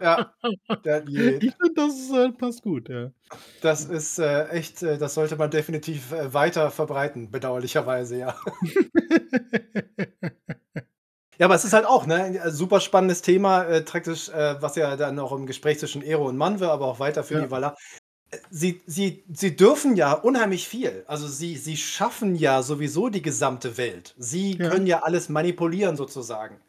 [0.01, 3.11] ja, ich finde, das äh, passt gut, ja.
[3.61, 8.37] Das ist äh, echt, äh, das sollte man definitiv äh, weiter verbreiten, bedauerlicherweise, ja.
[11.39, 14.77] Ja, aber es ist halt auch, ne, ein super spannendes Thema, äh, praktisch, äh, was
[14.77, 17.47] ja dann auch im Gespräch zwischen Ero und Manwe, aber auch weiter für ja.
[17.47, 17.65] die.
[18.31, 21.05] Äh, sie, sie, sie dürfen ja unheimlich viel.
[21.09, 24.15] Also sie, sie schaffen ja sowieso die gesamte Welt.
[24.17, 24.71] Sie ja.
[24.71, 26.61] können ja alles manipulieren sozusagen.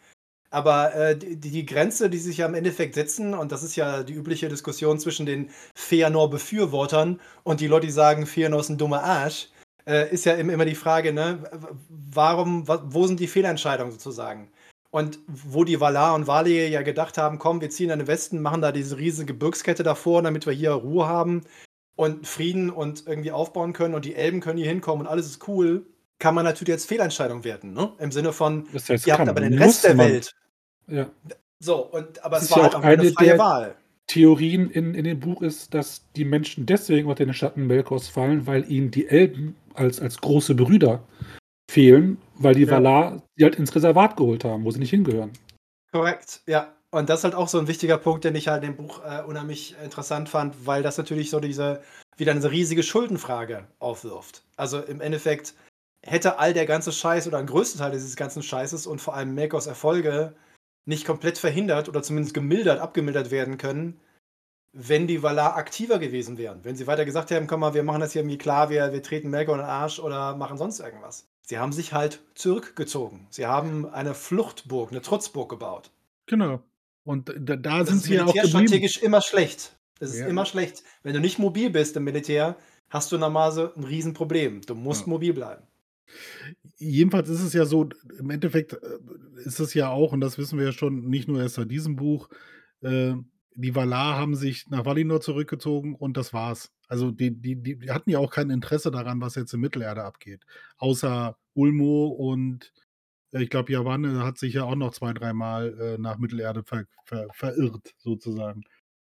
[0.56, 4.04] Aber äh, die, die Grenze, die sich ja im Endeffekt setzen, und das ist ja
[4.04, 9.04] die übliche Diskussion zwischen den Feanor-Befürwortern und die Leute, die sagen, Feanor ist ein dummer
[9.04, 9.50] Arsch,
[9.86, 11.44] äh, ist ja immer die Frage, ne,
[11.90, 14.50] warum, wo sind die Fehlentscheidungen sozusagen?
[14.92, 18.42] Und wo die Valar und Valie ja gedacht haben, komm, wir ziehen an den Westen,
[18.42, 21.42] machen da diese riesige Gebirgskette davor, damit wir hier Ruhe haben
[21.98, 25.46] und Frieden und irgendwie aufbauen können und die Elben können hier hinkommen und alles ist
[25.50, 25.86] cool,
[26.18, 27.92] kann man natürlich als Fehlentscheidung werten, ne?
[28.00, 29.98] Im Sinne von, das heißt, ihr habt aber den Rest der.
[29.98, 30.34] Welt.
[30.88, 31.10] Ja.
[31.60, 33.76] So, und, aber es war halt auch eine freie Wahl.
[34.08, 38.46] Theorien in, in dem Buch ist, dass die Menschen deswegen unter den Schatten Melkors fallen,
[38.46, 41.04] weil ihnen die Elben als, als große Brüder
[41.70, 42.72] fehlen, weil die ja.
[42.72, 45.32] Valar sie halt ins Reservat geholt haben, wo sie nicht hingehören.
[45.92, 46.72] Korrekt, ja.
[46.92, 49.02] Und das ist halt auch so ein wichtiger Punkt, den ich halt in dem Buch
[49.04, 51.82] äh, unheimlich interessant fand, weil das natürlich so diese,
[52.16, 54.44] wieder eine riesige Schuldenfrage aufwirft.
[54.56, 55.56] Also im Endeffekt
[56.04, 59.34] hätte all der ganze Scheiß oder ein größter Teil dieses ganzen Scheißes und vor allem
[59.34, 60.36] Melkors Erfolge
[60.86, 64.00] nicht komplett verhindert oder zumindest gemildert, abgemildert werden können,
[64.74, 66.64] wenn die Valar aktiver gewesen wären.
[66.64, 69.02] Wenn sie weiter gesagt hätten, komm mal, wir machen das hier irgendwie klar, wir, wir
[69.02, 71.28] treten Melkor in den Arsch oder machen sonst irgendwas.
[71.44, 73.28] Sie haben sich halt zurückgezogen.
[73.30, 75.92] Sie haben eine Fluchtburg, eine Trutzburg gebaut.
[76.26, 76.62] Genau.
[77.04, 78.58] Und da, da Das sind sie ja auch geblieben.
[78.58, 79.76] militärstrategisch immer schlecht.
[80.00, 80.28] Das ist Ja.
[80.28, 80.84] immer schlecht.
[81.04, 82.56] Wenn du nicht mobil bist im Militär,
[82.90, 84.62] hast du normalerweise ein Riesenproblem.
[84.62, 85.10] Du musst Ja.
[85.10, 85.64] mobil bleiben.
[86.78, 87.90] Jedenfalls ist es ja so,
[88.20, 89.00] im Endeffekt äh,
[89.46, 91.96] ist es ja auch, und das wissen wir ja schon nicht nur erst seit diesem
[91.96, 92.30] Buch,
[92.82, 93.14] äh,
[93.56, 96.72] die Valar haben sich nach Valinor zurückgezogen und das war's.
[96.88, 100.44] Also die, die, die hatten ja auch kein Interesse daran, was jetzt in Mittelerde abgeht.
[100.78, 102.74] Außer Ulmo und
[103.32, 106.86] äh, ich glaube, Yavanne hat sich ja auch noch zwei, dreimal äh, nach Mittelerde ver,
[107.06, 108.64] ver, verirrt, sozusagen.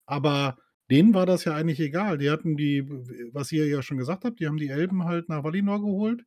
[0.07, 0.59] Aber
[0.90, 2.18] denen war das ja eigentlich egal.
[2.18, 2.88] Die hatten die,
[3.32, 6.24] was ihr ja schon gesagt habt, die haben die Elben halt nach Valinor geholt.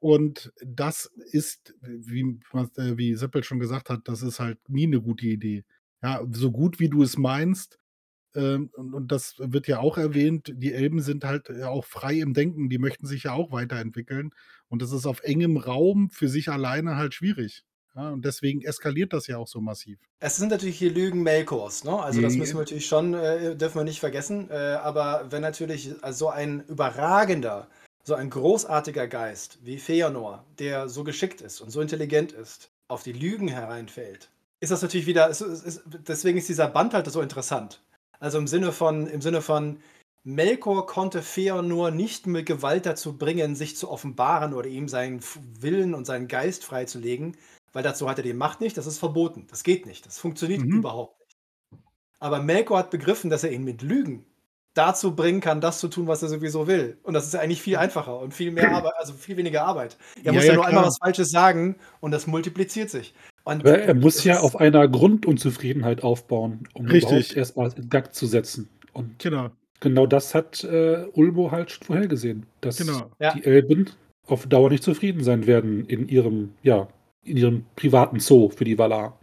[0.00, 5.00] Und das ist, wie, äh, wie Seppel schon gesagt hat, das ist halt nie eine
[5.00, 5.64] gute Idee.
[6.02, 7.78] Ja, so gut wie du es meinst,
[8.34, 12.32] ähm, und, das wird ja auch erwähnt, die Elben sind halt ja auch frei im
[12.32, 14.30] Denken, die möchten sich ja auch weiterentwickeln.
[14.68, 17.64] Und das ist auf engem Raum für sich alleine halt schwierig.
[17.96, 19.98] Ja, und deswegen eskaliert das ja auch so massiv.
[20.20, 22.00] Es sind natürlich hier Lügen Melkors, ne?
[22.00, 24.48] Also das müssen wir natürlich schon, äh, dürfen wir nicht vergessen.
[24.48, 27.66] Äh, aber wenn natürlich so ein überragender,
[28.04, 33.02] so ein großartiger Geist wie Feanor, der so geschickt ist und so intelligent ist, auf
[33.02, 34.30] die Lügen hereinfällt,
[34.60, 37.82] ist das natürlich wieder, es, es, deswegen ist dieser Band halt so interessant.
[38.18, 39.80] Also im Sinne von, im Sinne von,
[40.22, 45.20] Melkor konnte Feanor nicht mit Gewalt dazu bringen, sich zu offenbaren oder ihm seinen
[45.60, 47.38] Willen und seinen Geist freizulegen,
[47.72, 49.46] weil dazu hat er die Macht nicht, das ist verboten.
[49.48, 50.04] Das geht nicht.
[50.04, 50.78] Das funktioniert Mhm.
[50.78, 51.36] überhaupt nicht.
[52.18, 54.26] Aber Melkor hat begriffen, dass er ihn mit Lügen
[54.74, 56.98] dazu bringen kann, das zu tun, was er sowieso will.
[57.02, 59.96] Und das ist ja eigentlich viel einfacher und viel mehr Arbeit, also viel weniger Arbeit.
[60.16, 63.14] Er Ja, muss ja, ja, nur einmal was Falsches sagen und das multipliziert sich.
[63.44, 67.10] Und Aber er muss ja auf einer Grundunzufriedenheit aufbauen, um Richtig.
[67.10, 68.68] überhaupt erstmal in Gang zu setzen.
[68.92, 69.50] Und Genau,
[69.80, 73.10] genau das hat äh, Ulmo halt schon vorhergesehen, dass genau.
[73.18, 73.32] Ja.
[73.34, 73.90] die Elben
[74.26, 76.88] auf Dauer nicht zufrieden sein werden in ihrem, ja,
[77.24, 79.18] in ihrem privaten Zoo für die Valar.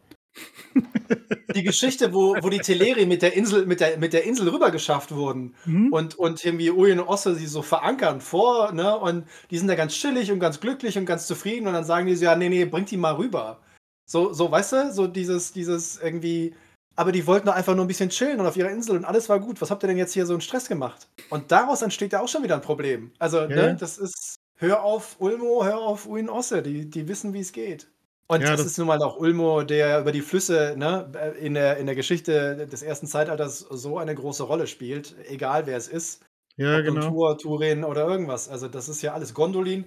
[1.56, 5.14] Die Geschichte, wo, wo die Teleri mit der Insel, mit der, mit der Insel rübergeschafft
[5.14, 5.92] wurden Mhm.
[5.94, 8.98] und, und irgendwie Uyen und Osse sie so verankern vor, ne?
[8.98, 12.08] Und die sind da ganz chillig und ganz glücklich und ganz zufrieden und dann sagen
[12.08, 13.60] die so, ja, nee, nee, bringt die mal rüber.
[14.06, 16.54] So, so, weißt du, so dieses, dieses irgendwie,
[16.96, 19.28] aber die wollten doch einfach nur ein bisschen chillen und auf ihrer Insel und alles
[19.30, 19.60] war gut.
[19.62, 21.08] Was habt ihr denn jetzt hier so einen Stress gemacht?
[21.30, 23.12] Und daraus entsteht ja auch schon wieder ein Problem.
[23.20, 27.34] Also, Ja, ne, das ist, hör auf Ulmo, hör auf Uyen Osse, die, die wissen,
[27.34, 27.88] wie es geht.
[28.30, 31.10] Und Ja, das, das- ist nun mal auch Ulmo, der über die Flüsse ne,
[31.40, 35.78] in, der, in der Geschichte des ersten Zeitalters so eine große Rolle spielt, egal wer
[35.78, 36.26] es ist.
[36.58, 37.10] Ja, Ob genau.
[37.10, 38.50] Tur, Turin oder irgendwas.
[38.50, 39.86] Also das ist ja alles Gondolin,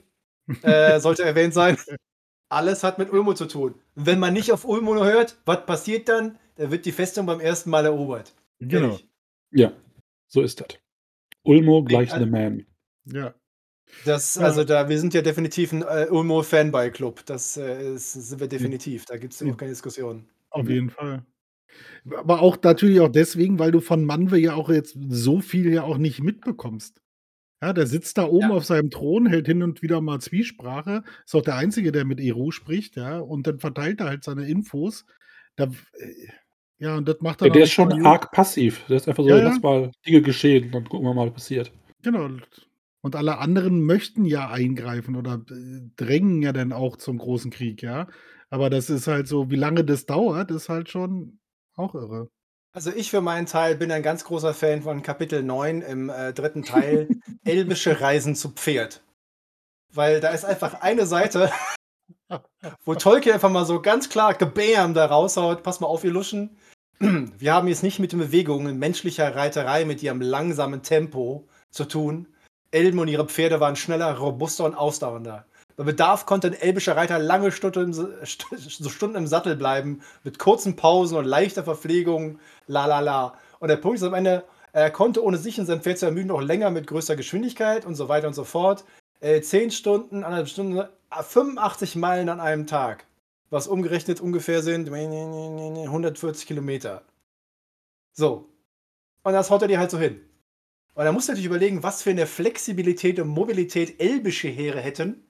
[0.63, 1.77] äh, sollte erwähnt sein.
[2.49, 3.75] Alles hat mit Ulmo zu tun.
[3.95, 6.39] Wenn man nicht auf Ulmo hört, was passiert dann?
[6.57, 8.33] Da wird die Festung beim ersten Mal erobert.
[8.59, 8.99] Genau.
[9.53, 9.73] Ja,
[10.29, 10.79] so ist das.
[11.45, 12.67] Ulmo gleich also- The Man.
[13.05, 13.35] Ja.
[14.05, 14.43] Das, Ja.
[14.43, 17.25] also da, wir sind ja definitiv ein äh, Ulmo-Fanboy-Club.
[17.27, 19.05] Das äh, ist, sind wir definitiv.
[19.05, 20.27] Da gibt es überhaupt keine Diskussion.
[20.51, 20.75] Auf Ja.
[20.75, 21.25] jeden Fall.
[22.17, 25.83] Aber auch natürlich auch deswegen, weil du von Manwe ja auch jetzt so viel ja
[25.85, 27.01] auch nicht mitbekommst.
[27.63, 28.55] Ja, der sitzt da oben Ja.
[28.57, 32.19] auf seinem Thron, hält hin und wieder mal Zwiesprache, ist auch der Einzige, der mit
[32.21, 35.05] Eru spricht, ja, und dann verteilt er halt seine Infos.
[35.57, 36.29] Da, äh,
[36.79, 38.85] ja, und das macht er Ja, der ist schon arg passiv.
[38.89, 39.45] Der ist einfach so, Ja, ja.
[39.45, 41.71] lass mal Dinge geschehen, dann gucken wir mal, was passiert.
[42.03, 42.31] Genau.
[43.03, 47.83] Und alle anderen möchten ja eingreifen oder äh, drängen ja dann auch zum großen Krieg,
[47.83, 48.09] ja.
[48.51, 51.39] Aber das ist halt so, wie lange das dauert, ist halt schon
[51.75, 52.29] auch irre.
[52.73, 56.33] Also ich für meinen Teil bin ein ganz großer Fan von Kapitel 9 im äh,
[56.33, 57.09] dritten Teil,
[57.45, 59.03] Elbische Reisen zu Pferd.
[59.93, 61.51] Weil da ist einfach eine Seite,
[62.85, 66.57] wo Tolkien einfach mal so ganz klar gebam da raushaut, pass mal auf, ihr Luschen.
[67.01, 72.29] Wir haben jetzt nicht mit den Bewegungen menschlicher Reiterei mit ihrem langsamen Tempo zu tun.
[72.71, 75.45] Elben und ihre Pferde waren schneller, robuster und ausdauernder.
[75.77, 77.95] Bei Bedarf konnte ein elbischer Reiter lange Stunden,
[78.27, 83.35] Stunden im Sattel bleiben, mit kurzen Pausen und leichter Verpflegung, la la la.
[83.61, 86.31] Und der Punkt ist am Ende, er konnte ohne sich und sein Pferd zu ermüden
[86.31, 88.85] auch länger mit größter Geschwindigkeit und so weiter und so fort.
[89.21, 93.07] Äh, 10 Stunden, anderthalb Stunden, 85 Meilen an einem Tag.
[93.51, 97.03] Was umgerechnet ungefähr sind 140 Kilometer.
[98.13, 98.49] So.
[99.25, 100.21] Und das haut er dir halt so hin.
[100.95, 105.23] Und da musst du natürlich überlegen, was für eine Flexibilität und Mobilität elbische Heere hätten,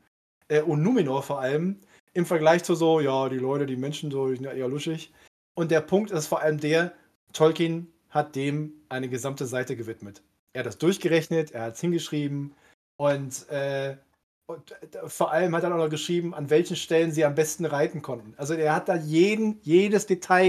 [0.48, 1.78] äh, und Numenor vor allem,
[2.12, 5.12] im Vergleich zu so, ja, die Leute, die Menschen, so, die sind ja eher luschig.
[5.54, 6.92] Und der Punkt ist vor allem der,
[7.32, 10.22] Tolkien hat dem eine gesamte Seite gewidmet.
[10.52, 12.54] Er hat das durchgerechnet, er hat es hingeschrieben
[12.96, 13.96] und, äh,
[14.46, 17.64] und äh, vor allem hat er auch noch geschrieben, an welchen Stellen sie am besten
[17.66, 18.34] reiten konnten.
[18.36, 20.48] Also er hat da jeden, jedes Detail.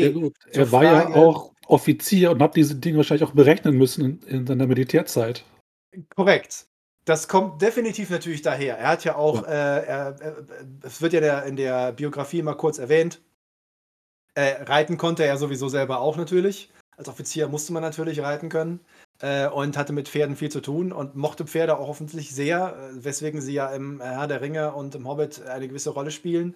[0.53, 4.03] Ja, Er war ja Frage- auch Offizier und habe diese Dinge wahrscheinlich auch berechnen müssen
[4.03, 5.43] in, in seiner Militärzeit.
[6.15, 6.65] Korrekt.
[7.05, 8.77] Das kommt definitiv natürlich daher.
[8.77, 9.77] Er hat ja auch, ja.
[9.77, 10.35] Äh, er, er,
[10.83, 13.21] es wird ja der, in der Biografie mal kurz erwähnt,
[14.33, 16.71] äh, reiten konnte er sowieso selber auch natürlich.
[16.95, 18.79] Als Offizier musste man natürlich reiten können
[19.21, 23.03] äh, und hatte mit Pferden viel zu tun und mochte Pferde auch offensichtlich sehr, äh,
[23.03, 26.55] weswegen sie ja im Herr der Ringe und im Hobbit eine gewisse Rolle spielen.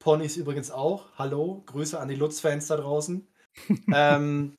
[0.00, 1.06] Ponys übrigens auch.
[1.16, 3.26] Hallo, Grüße an die Lutz-Fans da draußen.
[3.92, 4.54] Ähm,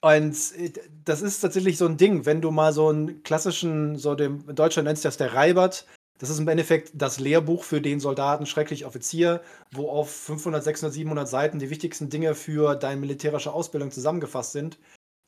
[0.00, 0.72] und äh,
[1.04, 4.56] das ist tatsächlich so ein Ding, wenn du mal so einen klassischen, so dem in
[4.56, 5.86] Deutschland nennst du das der Reibert,
[6.20, 9.40] das ist im Endeffekt das Lehrbuch für den Soldaten schrecklich Offizier,
[9.72, 14.78] wo auf 500, 600, 700 Seiten die wichtigsten Dinge für deine militärische Ausbildung zusammengefasst sind.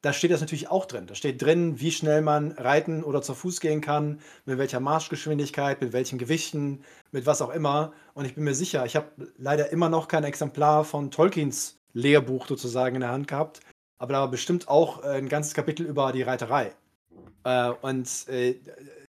[0.03, 1.07] Da steht das natürlich auch drin.
[1.07, 5.81] Da steht drin, wie schnell man reiten oder zu Fuß gehen kann, mit welcher Marschgeschwindigkeit,
[5.81, 7.95] mit welchen Gewichten, mit was auch immer.
[8.13, 9.09] Und ich bin mir sicher, ich habe
[9.39, 13.61] leider immer noch kein Exemplar von Tolkiens Lehrbuch sozusagen in der Hand gehabt
[14.03, 16.73] aber da war bestimmt auch äh, ein ganzes Kapitel über die Reiterei.
[17.45, 18.57] Äh, und äh,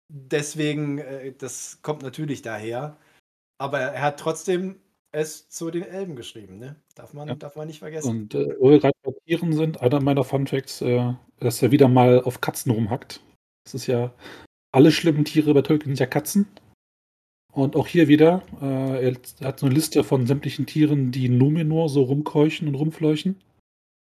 [0.09, 1.03] deswegen,
[1.39, 2.99] das kommt natürlich daher.
[3.57, 4.77] Aber er hat trotzdem
[5.11, 6.77] es zu den Elben geschrieben, ne?
[6.95, 7.35] Darf man, ja.
[7.37, 8.09] darf man nicht vergessen.
[8.11, 11.89] Und äh, wo wir gerade bei Tieren sind, einer meiner Funfacts, äh, dass er wieder
[11.89, 13.23] mal auf Katzen rumhackt.
[13.65, 14.13] Das ist ja,
[14.73, 16.49] alle schlimmen Tiere bei Tolkien sind ja Katzen.
[17.53, 21.91] Und auch hier wieder, äh, er hat so eine Liste von sämtlichen Tieren, die Numenor
[21.91, 23.37] so rumkeuchen und rumfleuchen.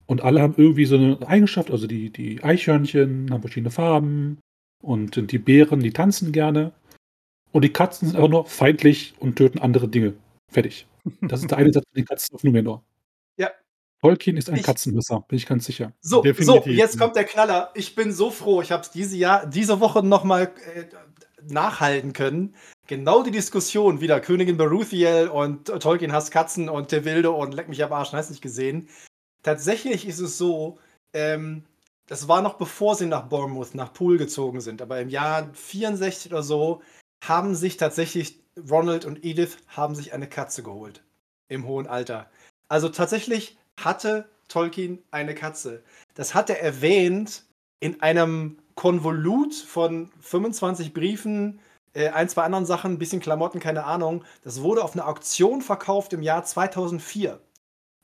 [0.08, 4.40] Und alle haben irgendwie so eine Eigenschaft, also die, die Eichhörnchen haben verschiedene Farben
[4.82, 6.74] und die Bären, die tanzen gerne.
[7.52, 10.14] Und die Katzen sind einfach nur feindlich und töten andere Dinge.
[10.52, 10.88] Fertig.
[11.22, 12.84] Das ist der eine Satz von den Katzen auf Numenor.
[13.38, 13.52] Ja.
[14.02, 15.94] Tolkien ist ein ich, Katzenmesser, bin ich ganz sicher.
[16.02, 17.70] So, so, jetzt kommt der Knaller.
[17.76, 20.86] Ich bin so froh, ich habe es diese, Jahr, diese Woche nochmal äh,
[21.50, 22.56] nachhalten können.
[22.88, 27.84] Genau die Diskussion wieder Königin Beruthiel und Tolkien hasst Katzen und Tevilde und leck mich
[27.84, 28.88] am Arsch, hast nicht gesehen.
[29.44, 30.80] Tatsächlich ist es so,
[31.14, 31.64] ähm,
[32.08, 36.32] das war noch bevor sie nach Bournemouth, nach Poole gezogen sind, aber im Jahr 64
[36.32, 36.82] oder so
[37.24, 38.40] haben sich tatsächlich
[38.70, 41.04] Ronald und Edith haben sich eine Katze geholt.
[41.48, 42.30] Im hohen Alter.
[42.68, 45.84] Also tatsächlich hatte Tolkien eine Katze.
[46.14, 47.44] Das hat er erwähnt
[47.80, 51.60] in einem Konvolut von 25 Briefen,
[51.94, 54.24] äh, ein, zwei anderen Sachen, ein bisschen Klamotten, keine Ahnung.
[54.44, 57.40] Das wurde auf einer Auktion verkauft im Jahr 2004.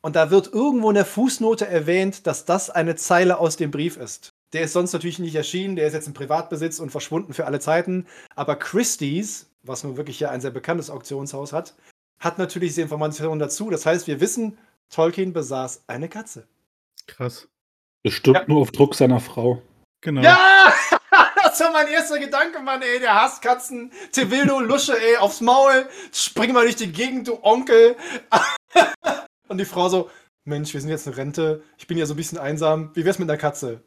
[0.02, 3.98] Und da wird irgendwo in der Fußnote erwähnt, dass das eine Zeile aus dem Brief
[3.98, 4.34] ist.
[4.54, 7.60] Der ist sonst natürlich nicht erschienen, der ist jetzt im Privatbesitz und verschwunden für alle
[7.60, 8.08] Zeiten.
[8.36, 11.76] Aber Christie's, was nun wirklich ja ein sehr bekanntes Auktionshaus hat,
[12.20, 13.70] hat natürlich diese Informationen dazu.
[13.70, 14.58] Das heißt, wir wissen,
[14.90, 16.48] Tolkien besaß eine Katze.
[17.08, 17.48] Krass.
[18.04, 18.46] Bestimmt ja.
[18.48, 19.62] nur auf Druck seiner Frau.
[20.02, 20.22] Genau.
[20.22, 20.74] Ja!
[21.44, 23.00] Das war mein erster Gedanke, Mann, ey.
[23.00, 23.92] Der hasst Katzen.
[24.14, 25.86] Tevildo, Lusche, ey, aufs Maul.
[26.14, 27.98] Spring mal durch die Gegend, du Onkel.
[29.50, 30.10] Und die Frau so,
[30.46, 33.20] Mensch, wir sind jetzt in Rente, ich bin ja so ein bisschen einsam, wie wär's
[33.20, 33.82] mit einer Katze?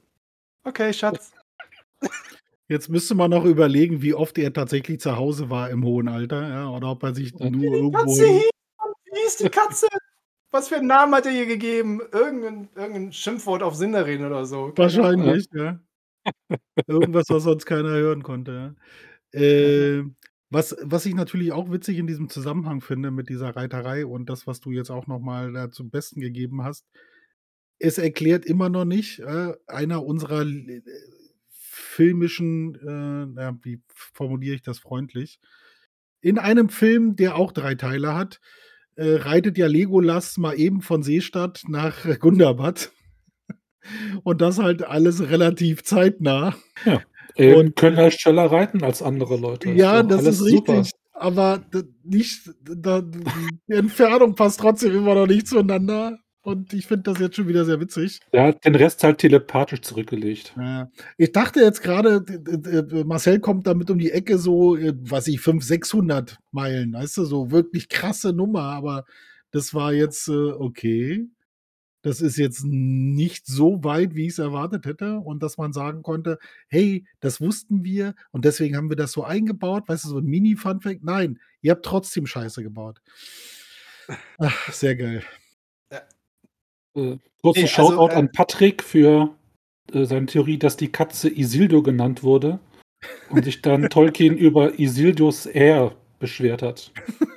[0.65, 1.33] Okay, Schatz.
[2.69, 6.49] Jetzt müsste man noch überlegen, wie oft er tatsächlich zu Hause war im hohen Alter,
[6.49, 7.99] ja, oder ob er sich nur irgendwo.
[7.99, 8.51] Katze hieß,
[9.13, 9.87] wie ist die Katze?
[10.51, 12.01] Was für einen Namen hat er ihr gegeben?
[12.13, 14.73] Irgendein, irgendein Schimpfwort auf Sindarin oder so.
[14.77, 15.79] Wahrscheinlich, ja.
[16.87, 18.77] Irgendwas, was sonst keiner hören konnte.
[19.35, 19.41] Ja.
[19.41, 20.05] Äh,
[20.51, 24.47] was was ich natürlich auch witzig in diesem Zusammenhang finde mit dieser Reiterei und das,
[24.47, 26.87] was du jetzt auch noch mal da zum Besten gegeben hast,
[27.79, 30.83] es erklärt immer noch nicht, äh, einer unserer äh,
[31.49, 35.41] filmischen, äh, na, wie formuliere ich das freundlich?
[36.21, 38.41] In einem Film, der auch drei Teile hat,
[38.97, 42.93] äh, reitet ja Legolas mal eben von Seestadt nach Gundabad.
[44.23, 46.55] Und das halt alles relativ zeitnah.
[46.85, 47.01] Ja.
[47.37, 49.71] Eben und können halt schneller reiten als andere Leute.
[49.71, 50.91] Ja, das ist, das ist richtig.
[51.13, 51.65] Aber
[52.03, 56.19] nicht, die Entfernung passt trotzdem immer noch nicht zueinander.
[56.43, 58.21] Und ich finde das jetzt schon wieder sehr witzig.
[58.31, 60.53] Er hat den Rest halt telepathisch zurückgelegt.
[60.59, 60.91] Ja.
[61.17, 62.23] Ich dachte jetzt gerade,
[63.07, 67.25] Marcel kommt damit um die Ecke so, äh, was ich, 500, 600 Meilen, weißt du,
[67.25, 68.65] so wirklich krasse Nummer.
[68.65, 69.05] Aber
[69.53, 71.29] das war jetzt äh, okay
[72.05, 75.21] das ist jetzt nicht so weit, wie ich es erwartet hätte.
[75.21, 76.39] Und dass man sagen konnte,
[76.69, 79.85] hey, das wussten wir und deswegen haben wir das so eingebaut.
[79.89, 81.03] Weißt du, so ein Mini-Funfact.
[81.03, 83.01] Nein, ihr habt trotzdem Scheiße gebaut.
[84.37, 85.23] Ach, sehr geil.
[85.91, 86.03] Ja.
[86.95, 89.35] Äh, kurzen nee, Shoutout also, äh, an Patrick für
[89.95, 92.61] äh, seine Theorie, dass die Katze Isildur genannt wurde
[93.31, 96.93] und sich dann Tolkien über Isildurs Air beschwert hat.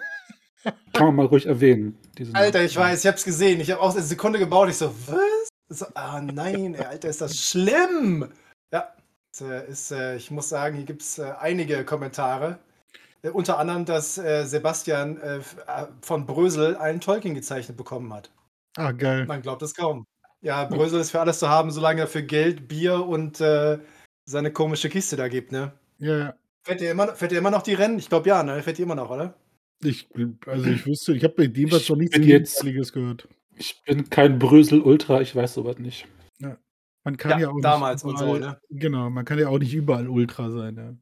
[0.63, 1.97] Kann man mal ruhig erwähnen.
[2.33, 3.59] Alter, ich weiß, ich hab's gesehen.
[3.59, 4.69] Ich habe auch eine Sekunde gebaut.
[4.69, 5.49] Ich so, was?
[5.69, 8.29] So, ah nein, ey, Alter, ist das schlimm.
[8.71, 8.93] Ja,
[9.31, 12.59] ist, äh, äh, ich muss sagen, hier gibt's äh, einige Kommentare.
[13.21, 15.19] Äh, unter anderem, dass Sebastian
[16.01, 18.31] von Brösel einen Tolkien gezeichnet bekommen hat.
[18.77, 19.25] Ah, geil.
[19.25, 20.05] Man glaubt es kaum.
[20.41, 24.89] Ja, Brösel ist für alles zu haben, solange er für Geld, Bier und seine komische
[24.89, 25.73] Kiste da gibt, ne?
[25.99, 26.33] Ja, ja.
[26.63, 27.97] Fährt ihr immer, fährt ihr immer noch die Rennen?
[27.97, 28.61] Ich glaube ja, ne?
[28.61, 29.33] Fährt ihr immer noch, oder?
[29.83, 30.09] Ich,
[30.45, 33.27] also ich wüsste, ich habe bei dem was noch nichts Gegenteiliges gehört.
[33.55, 36.07] Ich bin kein Brösel-Ultra, ich weiß sowas nicht.
[37.07, 38.61] Man kann ja, Ja, auch damals nicht und überall, so, ne?
[38.69, 40.99] Genau, man kann ja auch nicht überall Ultra sein,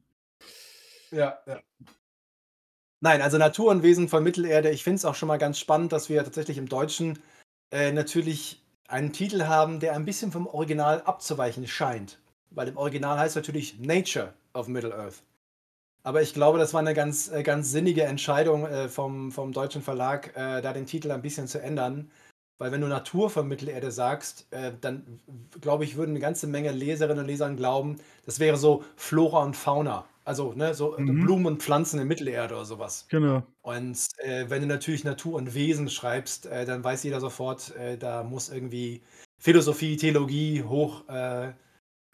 [1.10, 1.18] ja.
[1.18, 1.60] Ja, ja.
[3.00, 5.90] Nein, also Natur und Wesen von Mittelerde, ich finde es auch schon mal ganz spannend,
[5.90, 7.18] dass wir tatsächlich im Deutschen
[7.72, 12.20] äh, natürlich einen Titel haben, der ein bisschen vom Original abzuweichen scheint.
[12.50, 15.24] Weil im Original heißt natürlich Nature of Middle-earth.
[16.06, 19.82] Aber ich glaube, das war eine ganz, äh, ganz sinnige Entscheidung äh, vom, vom deutschen
[19.82, 22.12] Verlag, äh, da den Titel ein bisschen zu ändern.
[22.58, 24.48] Weil wenn du Natur von Mittelerde sagst,
[24.80, 25.20] dann
[25.60, 29.56] glaube ich, würden eine ganze Menge Leserinnen und Lesern glauben, das wäre so Flora und
[29.56, 30.06] Fauna.
[30.24, 31.20] Also ne, so Mhm.
[31.20, 33.06] Blumen und Pflanzen in Mittelerde oder sowas.
[33.10, 33.42] Genau.
[33.60, 37.98] Und äh, wenn du natürlich Natur und Wesen schreibst, äh, dann weiß jeder sofort, äh,
[37.98, 39.02] da muss irgendwie
[39.38, 41.04] Philosophie, Theologie, hoch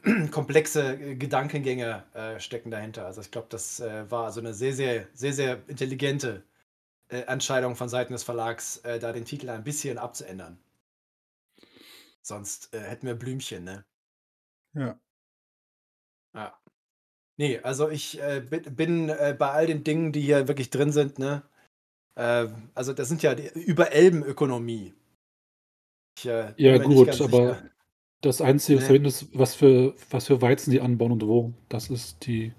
[0.30, 3.06] komplexe äh, Gedankengänge äh, stecken dahinter.
[3.06, 6.42] Also ich glaube, das äh, war also eine sehr, sehr, sehr, sehr intelligente
[7.08, 10.58] äh, Entscheidung von Seiten des Verlags, äh, da den Titel ein bisschen abzuändern.
[12.22, 13.84] Sonst äh, hätten wir Blümchen, ne?
[14.74, 14.98] Ja.
[16.34, 16.58] Ja.
[17.36, 21.18] Nee, also ich äh, bin, äh, bei all den Dingen, die hier wirklich drin sind,
[21.18, 21.42] ne?
[22.14, 24.94] Äh, also das sind ja die Über-Elben-Ökonomie.
[26.18, 27.70] Ich, äh, Ja, gut, aber sicher.
[28.22, 29.06] Das Einzige, was Nee.
[29.06, 31.52] ist, was für, was für Weizen die anbauen und wo.
[31.68, 32.54] Das ist die.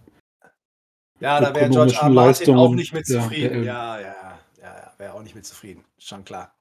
[1.20, 2.10] Ja, da wäre George R.
[2.10, 3.64] Martin auch nicht mit zufrieden.
[3.64, 5.84] Ja, ja, ja, ja, ja wäre auch nicht mit zufrieden.
[5.98, 6.56] Schon klar.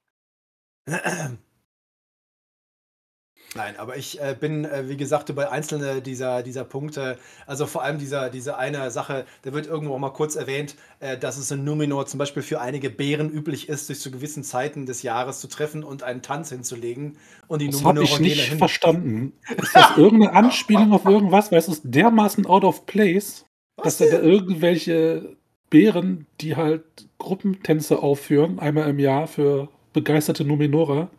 [3.55, 7.83] Nein, aber ich äh, bin, äh, wie gesagt, über einzelne dieser, dieser Punkte, also vor
[7.83, 11.51] allem dieser, diese eine Sache, da wird irgendwo auch mal kurz erwähnt, äh, dass es
[11.51, 15.41] in Numenor zum Beispiel für einige Bären üblich ist, sich zu gewissen Zeiten des Jahres
[15.41, 17.19] zu treffen und einen Tanz hinzulegen.
[17.47, 18.59] Und die Das habe ich nicht dahin.
[18.59, 19.33] verstanden.
[19.59, 21.53] Ist das irgendeine Anspielung auf irgendwas?
[21.53, 23.45] Weil es ist dermaßen out of place,
[23.77, 25.37] Was dass da irgendwelche
[25.69, 26.85] Bären, die halt
[27.19, 31.11] Gruppentänze aufführen, einmal im Jahr für begeisterte Numenorer,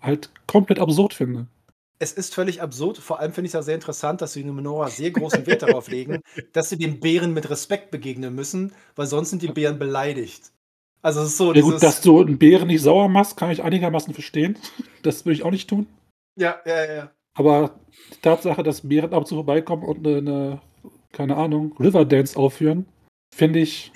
[0.00, 1.46] halt komplett absurd finde.
[1.98, 2.98] Es ist völlig absurd.
[2.98, 5.88] Vor allem finde ich es auch sehr interessant, dass die Numenorer sehr großen Wert darauf
[5.88, 6.20] legen,
[6.52, 10.52] dass sie den Bären mit Respekt begegnen müssen, weil sonst sind die Bären beleidigt.
[11.02, 13.62] Also es ist so Ja gut, dass du einen Bären nicht sauer machst, kann ich
[13.62, 14.58] einigermaßen verstehen.
[15.04, 15.86] Das würde ich auch nicht tun.
[16.36, 17.10] ja, ja, ja.
[17.34, 17.78] Aber
[18.12, 20.60] die Tatsache, dass Bären ab und zu vorbeikommen und eine, eine
[21.12, 22.86] keine Ahnung, Riverdance aufführen,
[23.34, 23.92] finde ich.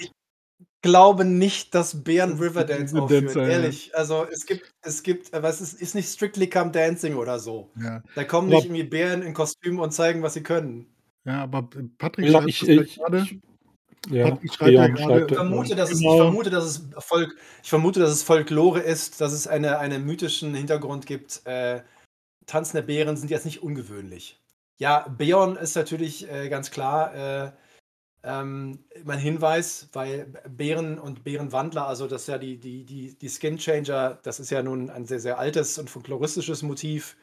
[0.83, 3.29] Glaube nicht, dass Bären Riverdance aufführen.
[3.29, 3.49] ja, ja.
[3.49, 3.97] Ehrlich.
[3.97, 7.71] Also es gibt, es gibt, äh, was ist, ist nicht Strictly Come Dancing oder so.
[7.81, 8.03] Ja.
[8.17, 10.87] Da kommen Aber- nicht irgendwie Bären in Kostüm und zeigen, was sie können.
[11.25, 11.69] ja, aber
[11.99, 13.19] Patrick schreibt ich, ich, gerade.
[13.21, 13.39] ich,
[14.11, 16.17] ja, Patrick schreibt ja Leon gerade- Ich vermute, dass es, ich Genau.
[16.17, 20.53] vermute, dass es Volk, ich vermute, dass es Folklore ist, dass es eine, einen mythischen
[20.55, 21.43] Hintergrund gibt.
[21.47, 21.83] Äh,
[22.47, 24.41] tanzende Bären sind jetzt nicht ungewöhnlich.
[24.79, 27.53] Ja, Beon ist natürlich äh, ganz klar äh,
[28.25, 33.29] ähm, mein Hinweis, weil Bären und Bärenwandler, also das ist ja die, die, die, die
[33.29, 37.17] Skin Changer, das ist ja nun ein sehr, sehr altes und folkloristisches Motiv,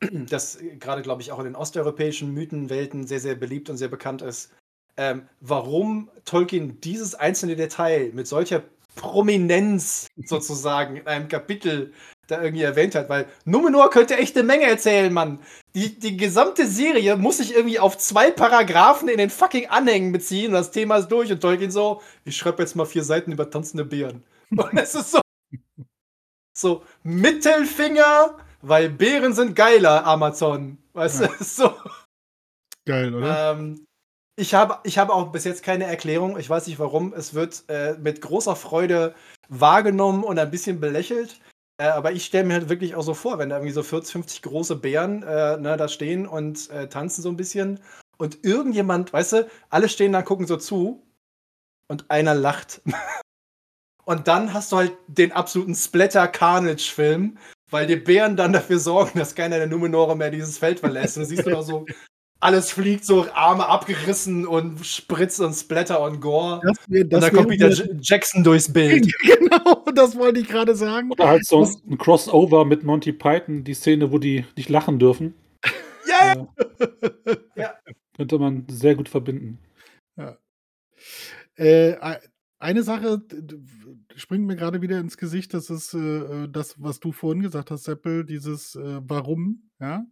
[0.00, 4.22] das gerade, glaube ich, auch in den osteuropäischen Mythenwelten sehr, sehr beliebt und sehr bekannt
[4.22, 4.52] ist.
[4.96, 8.62] Ähm, warum Tolkien dieses einzelne Detail mit solcher
[8.96, 11.92] Prominenz sozusagen in einem Kapitel
[12.30, 15.38] da irgendwie erwähnt hat, weil Numenor könnte echt eine Menge erzählen, Mann.
[15.74, 20.48] Die, die gesamte Serie muss sich irgendwie auf zwei Paragraphen in den fucking Anhängen beziehen
[20.48, 23.50] und das Thema ist durch und Tolkien so, ich schreibe jetzt mal vier Seiten über
[23.50, 24.22] tanzende Bären.
[24.50, 25.20] Und es ist so,
[26.56, 30.78] so Mittelfinger, weil Bären sind geiler, Amazon.
[30.92, 31.26] Weißt Ja.
[31.28, 31.74] du, so.
[32.86, 33.52] Geil, oder?
[33.52, 33.86] Ähm,
[34.36, 36.38] ich habe ich habe auch bis jetzt keine Erklärung.
[36.38, 37.12] Ich weiß nicht warum.
[37.14, 39.14] Es wird äh, mit großer Freude
[39.48, 41.38] wahrgenommen und ein bisschen belächelt.
[41.80, 44.12] Äh, aber ich stelle mir halt wirklich auch so vor, wenn da irgendwie so 40,
[44.12, 47.80] 50 große Bären äh, ne, da stehen und äh, tanzen so ein bisschen.
[48.18, 51.02] Und irgendjemand, weißt du, alle stehen da, gucken so zu
[51.88, 52.82] und einer lacht.
[54.04, 57.38] und dann hast du halt den absoluten Splatter-Carnage-Film,
[57.70, 61.16] weil die Bären dann dafür sorgen, dass keiner der Numenore mehr dieses Feld verlässt.
[61.16, 61.86] Und du siehst du noch so,
[62.40, 66.60] alles fliegt so, Arme abgerissen und Spritz und Splatter und Gore.
[66.64, 69.12] Das wär, und dann kommt J Jackson durchs Bild.
[69.22, 71.10] genau, das wollte ich gerade sagen.
[71.12, 74.98] Oder halt so Das- ein Crossover mit Monty Python, die Szene, wo die nicht lachen
[74.98, 75.34] dürfen.
[76.08, 76.48] Ja, Ja.
[77.56, 77.74] Ja.
[78.16, 79.58] Könnte man sehr gut verbinden.
[81.56, 82.20] Äh, ei-
[82.58, 83.22] eine Sache
[84.16, 87.84] springt mir gerade wieder ins Gesicht, das ist äh, das, was du vorhin gesagt hast,
[87.84, 90.04] Seppel, dieses äh, Warum, ja?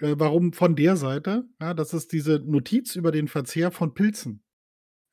[0.00, 1.44] Äh, warum von der Seite?
[1.60, 4.42] Ja, das ist diese Notiz über den Verzehr von Pilzen.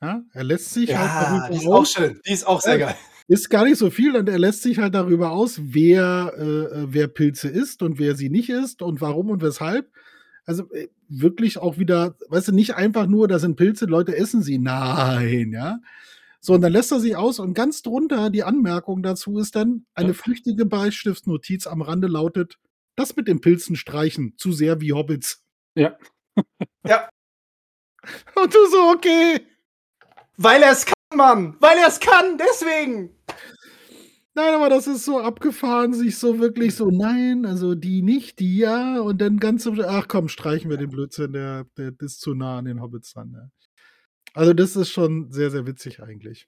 [0.01, 2.19] Ja, er lässt sich ja halt die darüber ist auch aus, schön.
[2.27, 2.87] Die ist auch sehr Ja.
[2.87, 2.95] geil.
[3.27, 6.43] ist gar nicht so viel und er lässt sich halt darüber aus, wer, äh,
[6.83, 9.91] äh, wer Pilze isst und wer sie nicht isst und warum und weshalb.
[10.45, 14.43] Also, äh, wirklich auch wieder weißt du, nicht einfach nur, da sind Pilze, Leute essen
[14.43, 14.59] sie.
[14.59, 15.79] Nein, ja?
[16.41, 19.85] So, und dann lässt er sich aus und ganz drunter die Anmerkung dazu ist dann:
[19.95, 22.57] „Eine flüchtige Beistiftsnotiz am Rande lautet:
[22.97, 25.43] ‚Das mit den Pilzen streichen, zu sehr wie Hobbits.'“
[25.75, 25.97] Ja.
[26.87, 27.09] Ja.
[28.35, 29.41] Und du so: „Okay.“
[30.37, 31.57] Weil er es kann, Mann!
[31.61, 33.11] Weil er es kann, deswegen!
[34.35, 38.57] Nein, aber das ist so abgefahren, sich so wirklich so: „Nein, also die nicht, die
[38.57, 42.33] ja“ und dann ganz zum „Ach komm, streichen wir den Blödsinn, der der ist zu
[42.33, 43.49] nah an den Hobbits dran“, ja.
[44.35, 46.45] Also, das ist schon sehr, sehr witzig eigentlich.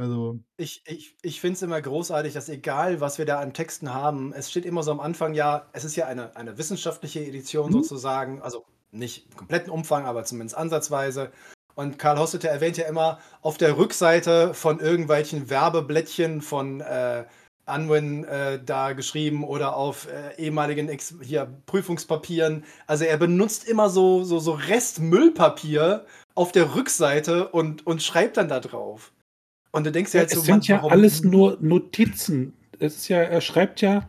[0.00, 3.94] Also Ich ich ich finde es immer großartig, dass egal, was wir da an Texten
[3.94, 7.70] haben, es steht immer so am Anfang ja es ist ja eine eine wissenschaftliche Edition
[7.70, 7.72] Mhm.
[7.72, 11.32] sozusagen, also nicht im kompletten Umfang, aber zumindest ansatzweise.
[11.74, 17.24] Und Karl Hosseter erwähnt ja immer auf der Rückseite von irgendwelchen Werbeblättchen von, äh,
[17.66, 22.64] Unwin, äh, da geschrieben oder auf, äh, ehemaligen Ex hier Prüfungspapieren.
[22.86, 28.48] Also, er benutzt immer so so so Restmüllpapier auf der Rückseite und und schreibt dann
[28.48, 29.12] da drauf.
[29.74, 32.54] Und du denkst dir Ja, halt so: es „Mann, sind ja warum alles nur Notizen.
[32.78, 34.08] Es ist ja er schreibt ja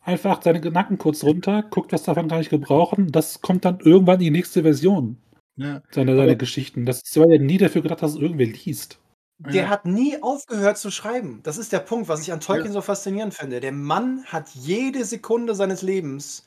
[0.00, 3.10] einfach seine Gedanken kurz runter, guckt, was davon kann ich gebrauchen.
[3.12, 5.18] Das kommt dann irgendwann in die nächste Version
[5.56, 6.86] Ja, seiner seiner Geschichten.
[6.86, 9.00] Das war ja nie dafür gedacht, dass es irgendwer liest.
[9.46, 9.70] Der Ja.
[9.70, 11.40] hat nie aufgehört zu schreiben.
[11.42, 12.64] Das ist der Punkt, was ich an Ja.
[12.64, 13.60] Tolkien so faszinierend finde.
[13.60, 16.44] Der Mann hat jede Sekunde seines Lebens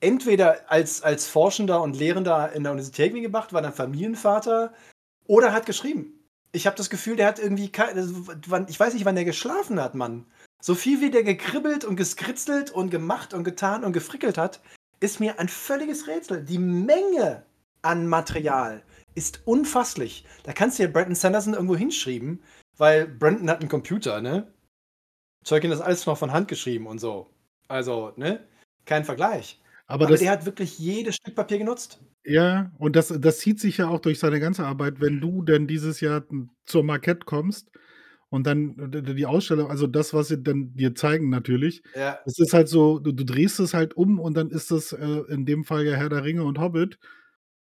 [0.00, 4.72] entweder als als Forschender und Lehrender in der Universität gemacht, war dann Familienvater
[5.26, 6.17] oder hat geschrieben.
[6.52, 8.32] Ich habe das Gefühl, der hat irgendwie also,
[8.68, 10.26] ich weiß nicht, wann der geschlafen hat, Mann.
[10.62, 14.60] So viel wie der gekribbelt und geskritzelt und gemacht und getan und gefrickelt hat,
[15.00, 16.44] ist mir ein völliges Rätsel.
[16.44, 17.44] Die Menge
[17.82, 18.82] an Material
[19.14, 20.24] ist unfasslich.
[20.42, 22.42] Da kannst du ja Brandon Sanderson irgendwo hinschreiben,
[22.76, 24.52] weil Brandon hat 'n Computer, ne?
[25.44, 27.30] Tolkien das alles noch von Hand geschrieben und so.
[27.68, 28.46] Also, ne?
[28.86, 29.60] Kein Vergleich.
[29.86, 32.00] Aber Aber der hat wirklich jedes Stück Papier genutzt.
[32.30, 35.00] Ja, und das das zieht sich ja auch durch seine ganze Arbeit.
[35.00, 36.24] Wenn du denn dieses Jahr
[36.66, 37.70] zur Marquette kommst
[38.28, 38.76] und dann
[39.16, 42.18] die Ausstellung also das, was sie dann dir zeigen natürlich, Ja.
[42.26, 45.22] es ist halt so, du du drehst es halt um und dann ist das, äh,
[45.30, 46.98] in dem Fall ja Herr der Ringe und Hobbit.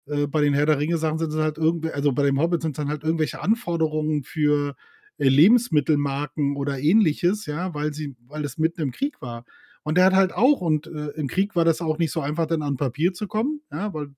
[0.07, 2.61] Äh, bei den Herr der Ringe Sachen sind es halt irgendw also bei dem Hobbit
[2.63, 4.76] sind's dann halt irgendwelche Anforderungen für,
[5.20, 9.45] äh, Lebensmittelmarken oder Ähnliches, ja, weil sie weil es mitten im Krieg war.
[9.84, 12.47] Und der hat halt auch und, äh, im Krieg war das auch nicht so einfach,
[12.47, 14.09] dann an Papier zu kommen, ja, weil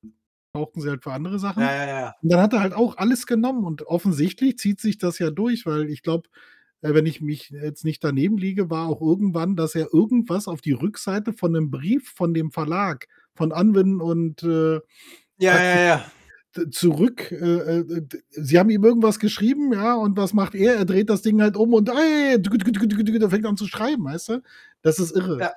[0.60, 1.62] brauchten sie halt für andere Sachen.
[1.64, 2.16] Ja, ja, ja.
[2.22, 5.66] Und dann hat er halt auch alles genommen und offensichtlich zieht sich das ja durch,
[5.66, 6.30] weil ich glaube,
[6.82, 10.62] äh, wenn ich mich jetzt nicht daneben liege, war auch irgendwann, dass er irgendwas auf
[10.62, 14.80] die Rückseite von 'nem Brief von dem Verlag von Unwin und, äh,
[15.38, 16.12] Ja, ja, ja.
[16.56, 20.76] d zurück, äh, äh, sie haben ihm irgendwas geschrieben, ja, und was macht er?
[20.76, 22.38] Er dreht das Ding halt um und ey,
[23.22, 24.42] er fängt an zu schreiben, weißt du?
[24.82, 25.40] Das ist irre.
[25.40, 25.52] Ja.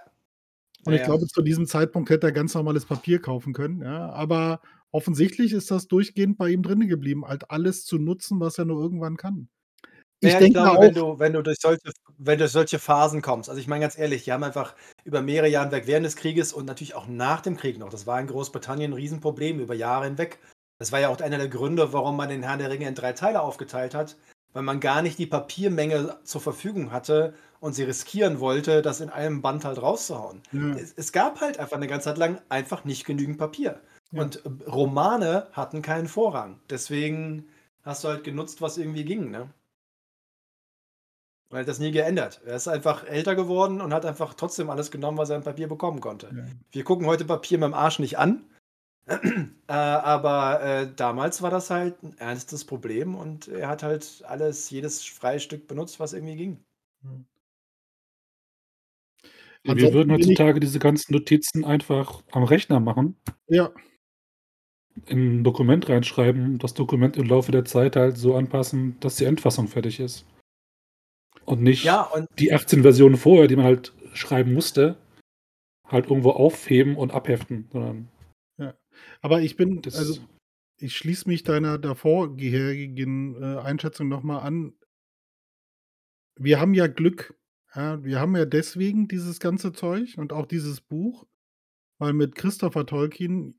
[0.85, 4.61] Und ich glaube, zu diesem Zeitpunkt hätte er ganz normales Papier kaufen können, ja, aber
[4.93, 8.83] offensichtlich ist das durchgehend bei ihm drinnen geblieben, halt alles zu nutzen, was er nur
[8.83, 9.49] irgendwann kann.
[10.25, 12.53] Ich ja, ich denke glaube, wenn auch du wenn du durch solche wenn du durch
[12.53, 14.75] solche Phasen kommst also, ich meine ganz ehrlich, die haben einfach
[15.05, 18.07] über mehrere Jahre hinweg während des Krieges und natürlich auch nach dem Krieg noch das
[18.07, 20.39] war in Großbritannien 'n Riesenproblem über Jahre hinweg.
[20.79, 23.13] Das war ja auch einer der Gründe, warum man den Herrn der Ringe in 3
[23.13, 24.17] Teile aufgeteilt hat,
[24.53, 29.11] weil man gar nicht die Papiermenge zur Verfügung hatte und sie riskieren wollte, das in
[29.11, 30.43] einem Band halt rauszuhauen.
[30.53, 30.83] Ja.
[30.83, 33.81] Es es gab halt einfach 'ne ganze Zeit lang einfach nicht genügend Papier.
[34.13, 34.23] Ja.
[34.23, 36.61] Und, äh, Romane hatten keinen Vorrang.
[36.71, 37.49] Deswegen
[37.83, 39.53] hast du halt genutzt, was irgendwie ging, ne?
[41.51, 42.41] Er hat das nie geändert.
[42.47, 45.69] Er ist einfach älter geworden und hat einfach trotzdem alles genommen, was er an Papier
[45.69, 46.29] bekommen konnte.
[46.35, 46.45] Ja.
[46.73, 48.45] Wir gucken heute Papier mit'm Arsch nicht an,
[49.09, 54.71] äh, aber, äh, damals war das halt 'n ernstes Problem und er hat halt alles
[54.71, 56.65] jedes freie Stück benutzt, was irgendwie ging.
[57.03, 57.27] Mhm.
[59.65, 63.17] Ja, wir würden heutzutage diese ganzen Notizen einfach am Rechner machen.
[63.49, 63.73] Ja.
[65.07, 69.25] In 'n Dokument reinschreiben, das Dokument im Laufe der Zeit halt so anpassen, dass die
[69.25, 70.27] Endfassung fertig ist.
[71.45, 74.97] Und nicht Ja, und die 18 Versionen vorher, die man halt schreiben musste,
[75.89, 78.09] halt irgendwo aufheben und abheften, sondern
[78.59, 78.75] Ja.
[79.23, 80.21] Aber ich bin also,
[80.79, 84.75] ich schließe mich deiner davorgeherigen, äh, Einschätzung noch mal an.
[86.39, 87.35] Wir haben ja Glück,
[87.75, 88.03] ja?
[88.05, 91.27] Wir haben ja deswegen dieses ganze Zeug und auch dieses Buch,
[91.99, 93.55] weil mit Christopher Tolkien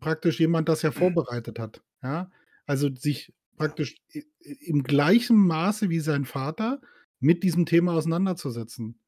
[0.00, 2.30] praktisch jemand das ja vorbereitet hat, ja?
[2.66, 3.96] Also, sich praktisch
[4.42, 6.80] im gleichen Maße wie sein Vater
[7.20, 8.98] mit diesem Thema auseinanderzusetzen.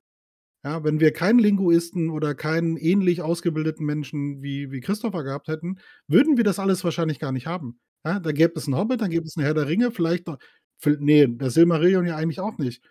[0.65, 5.79] Ja, wenn wir keinen Linguisten oder keinen ähnlich ausgebildeten Menschen wie wie Christopher gehabt hätten,
[6.09, 7.81] würden wir das alles wahrscheinlich gar nicht haben.
[8.07, 10.39] Ja, da gäbe es 'n Hobbit, dann gäbe es 'n Herr der Ringe, vielleicht noch
[10.79, 12.85] viell ne, das Silmarillion ja eigentlich auch nicht.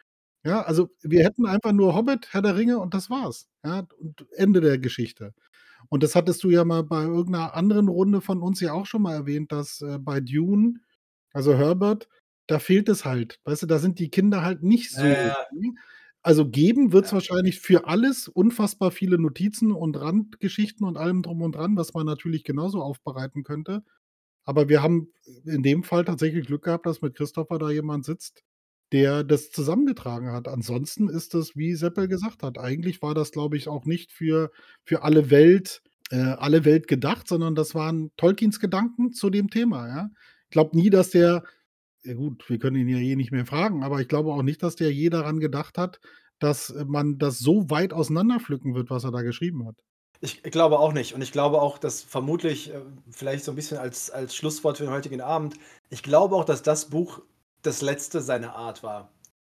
[0.45, 3.47] Ja, also wir hätten einfach nur Hobbit, Herr der Ringe und das war's.
[3.65, 5.33] Ja, und Ende der Geschichte.
[5.91, 9.01] Und das hattest du ja mal bei irgendeiner anderen Runde von uns ja auch schon
[9.01, 10.75] mal erwähnt, dass äh, bei Dune,
[11.33, 12.07] also Herbert,
[12.47, 13.41] da fehlt es halt.
[13.43, 15.01] Weißt du, da sind die Kinder halt nicht so.
[15.01, 15.33] Äh,
[16.23, 17.15] also geben wird es ja.
[17.15, 22.05] wahrscheinlich für alles unfassbar viele Notizen und Randgeschichten und allem drum und dran, was man
[22.05, 23.83] natürlich genauso aufbereiten könnte.
[24.45, 25.11] Aber wir haben
[25.43, 28.43] in dem Fall tatsächlich Glück gehabt, dass mit Christopher da jemand sitzt,
[28.91, 30.47] der das zusammengetragen hat.
[30.47, 34.51] Ansonsten ist das, wie Seppel gesagt hat, eigentlich war das, glaube ich, auch nicht für,
[34.83, 39.87] für alle Welt, äh, alle Welt gedacht, sondern das waren Tolkiens Gedanken zu dem Thema,
[39.87, 40.09] ja.
[40.45, 41.43] Ich glaube nie, dass der,
[42.03, 44.61] ja gut, wir können ihn ja eh nicht mehr fragen, aber ich glaube auch nicht,
[44.63, 46.01] dass der je daran gedacht hat,
[46.39, 49.75] dass man das so weit auseinanderpflücken wird, was er da geschrieben hat.
[50.23, 51.13] Ich glaube auch nicht.
[51.13, 54.83] Und ich glaube auch, dass vermutlich, äh, vielleicht so ein bisschen als, als Schlusswort für
[54.83, 55.55] den heutigen Abend,
[55.89, 57.21] ich glaube auch, dass das Buch
[57.61, 59.11] das letzte seiner Art war.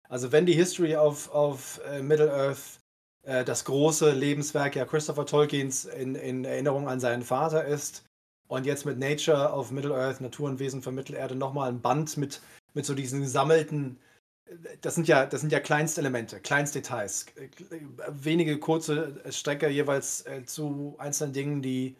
[0.10, 2.80] Also wenn die History of, of uh, Middle-earth
[3.24, 8.04] äh, das große Lebenswerk ja Christopher Tolkiens in, in Erinnerung an seinen Vater ist
[8.48, 12.42] und jetzt mit Nature of Middle-earth, Natur und Wesen von Mittelerde, nochmal ein Band mit,
[12.74, 14.00] mit so diesen gesammelten
[14.82, 17.26] das sind ja, das sind ja Kleinstelemente, Kleinstdetails,
[18.10, 21.96] wenige kurze Strecke jeweils äh, zu einzelnen Dingen, die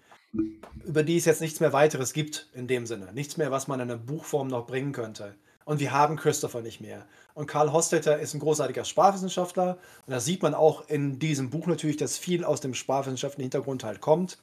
[0.84, 3.14] über die es jetzt nichts mehr weiteres gibt in dem Sinne.
[3.14, 5.36] Nichts mehr, was man in einer Buchform noch bringen könnte.
[5.66, 7.06] Und wir haben Christopher nicht mehr.
[7.34, 9.78] Und Karl Hostetter ist ein großartiger Sprachwissenschaftler.
[10.06, 13.84] Und da sieht man auch in diesem Buch natürlich, dass viel aus dem sprachwissenschaftlichen Hintergrund
[13.84, 14.38] halt kommt.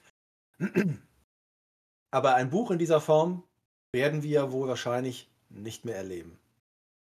[2.10, 3.42] Aber ein Buch in dieser Form
[3.92, 6.38] werden wir wohl wahrscheinlich nicht mehr erleben.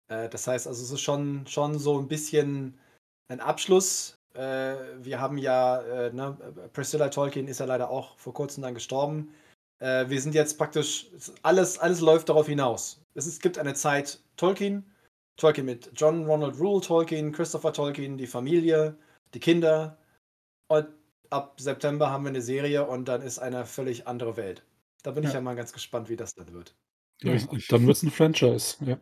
[0.08, 2.78] Äh, das heißt also, es ist schon, schon so ein bisschen
[3.28, 4.16] ein Abschluss.
[4.34, 6.36] Äh, wir haben ja, äh, ne,
[6.72, 9.34] Priscilla Tolkien ist ja leider auch vor kurzem dann gestorben.
[9.80, 11.06] Äh, wir sind jetzt praktisch,
[11.42, 13.00] alles, alles läuft darauf hinaus.
[13.14, 14.90] Es, ist, gibt eine Zeit Tolkien,
[15.36, 18.96] Tolkien mit John Ronald Rule Tolkien, Christopher Tolkien, die Familie,
[19.34, 19.98] die Kinder.
[20.68, 20.88] Und
[21.30, 24.64] ab September haben wir eine Serie und dann ist eine völlig andere Welt.
[25.02, 25.28] Da bin ja.
[25.28, 26.74] ich ja mal ganz gespannt, wie das dann wird.
[27.22, 27.36] Ja,
[27.68, 28.98] dann wird es ein Franchise, ja.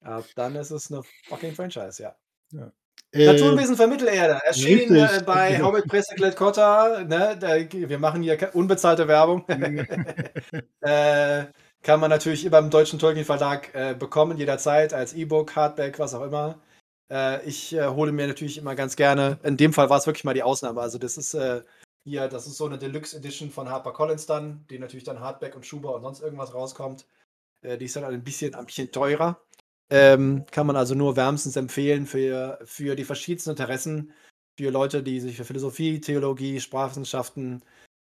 [0.00, 2.16] Ab dann ist es eine fucking Franchise, ja.
[2.52, 2.72] ja.
[3.12, 5.68] Äh, Naturwesen für Mittelerde, erschienen äh, bei genau.
[5.68, 7.04] Hobbit Presse Cotta.
[7.04, 9.44] Ne, wir machen hier unbezahlte Werbung.
[10.80, 11.44] äh,
[11.82, 16.22] kann man natürlich beim Deutschen Tolkien Verlag äh, bekommen, jederzeit, als E-Book, Hardback, was auch
[16.22, 16.58] immer.
[17.10, 20.24] Äh, ich äh, hole mir natürlich immer ganz gerne, in dem Fall war es wirklich
[20.24, 20.80] mal die Ausnahme.
[20.80, 21.36] Also, das ist
[22.04, 25.66] hier, das ist so eine Deluxe Edition von HarperCollins dann, die natürlich dann Hardback und
[25.66, 27.06] Schuber und sonst irgendwas rauskommt.
[27.62, 29.40] die ist dann ein bisschen, ein bisschen teurer.
[29.94, 34.14] Ähm, kann man also nur wärmstens empfehlen für, für die verschiedensten Interessen,
[34.58, 37.62] für Leute, die sich für Philosophie, Theologie, Sprachwissenschaften,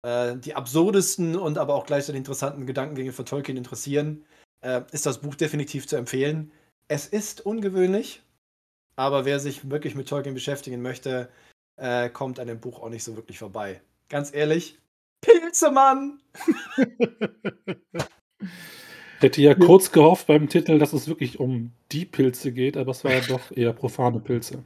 [0.06, 4.24] äh, die absurdesten und aber auch gleichzeitig interessanten Gedankengänge von Tolkien interessieren,
[4.60, 6.52] äh, ist das Buch definitiv zu empfehlen.
[6.86, 8.22] Es ist ungewöhnlich,
[8.94, 11.30] aber wer sich wirklich mit Tolkien beschäftigen möchte,
[11.78, 13.82] äh, kommt an dem Buch auch nicht so wirklich vorbei.
[14.08, 14.78] Ganz ehrlich,
[15.20, 16.22] Pilzemann!
[19.22, 23.04] hätte ja kurz gehofft beim Titel, dass es wirklich um die Pilze geht, aber es
[23.04, 24.64] war ja doch eher profane Pilze.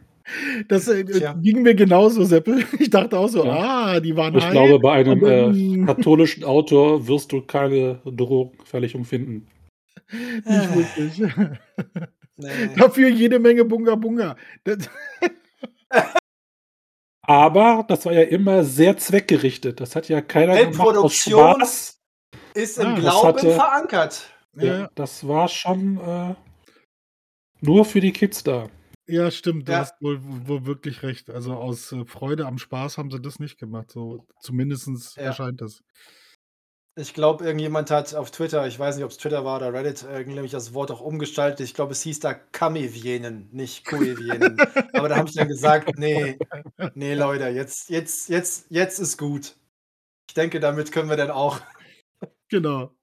[0.66, 1.04] Das äh,
[1.40, 2.64] ging mir genauso, Seppel.
[2.78, 3.52] Ich dachte auch so, ja.
[3.52, 9.04] ah, die waren Ich high, glaube, bei einem äh, katholischen Autor wirst du keine Drogenverfälligung
[9.04, 9.46] finden.
[10.10, 11.32] Nicht wirklich.
[12.38, 12.48] Nee.
[12.76, 14.36] Dafür jede Menge Bunga Bunga.
[17.22, 19.80] Aber das war ja immer sehr zweckgerichtet.
[19.80, 22.00] Das hat ja keiner gemacht aus Spaß.
[22.54, 24.35] Ist im ah, Glauben hatte, verankert.
[24.56, 26.34] Ja, das war schon äh,
[27.60, 28.68] nur für die Kids da.
[29.08, 29.80] Ja, stimmt, du ja.
[29.80, 31.30] hast wohl, wohl, wirklich recht.
[31.30, 33.90] Also aus äh, Freude am Spaß haben sie das nicht gemacht.
[33.92, 35.22] So zumindest ja.
[35.22, 35.82] erscheint das.
[36.98, 40.02] Ich glaube, irgendjemand hat auf Twitter, ich weiß nicht, ob es Twitter war oder Reddit,
[40.02, 41.60] irgendwie das Wort auch umgestaltet.
[41.60, 44.56] Ich glaube, es hieß da Kamivienen, nicht Koevienen.
[44.94, 46.38] Aber da habe ich dann gesagt, nee,
[46.94, 49.56] nee, Leute, jetzt, jetzt, jetzt, jetzt ist gut.
[50.26, 51.60] Ich denke, damit können wir dann auch
[52.48, 52.94] genau.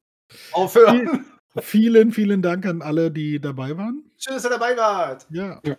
[0.52, 1.26] aufhören.
[1.60, 4.04] Vielen, vielen Dank an alle, die dabei waren.
[4.18, 5.28] Schön, dass ihr dabei wart.
[5.30, 5.62] Ja.
[5.66, 5.78] ja.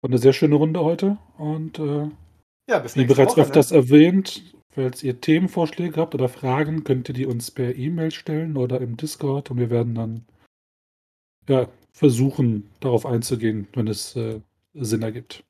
[0.00, 1.18] War eine sehr schöne Runde heute.
[1.38, 2.08] Und äh,
[2.68, 3.78] ja, bis wie bereits Woche, öfters ne?
[3.78, 8.80] erwähnt, falls ihr Themenvorschläge habt oder Fragen, könnt ihr die uns per E-Mail stellen oder
[8.80, 10.24] im Discord und wir werden dann
[11.48, 14.40] ja, versuchen, darauf einzugehen, wenn es äh,
[14.74, 15.44] Sinn ergibt.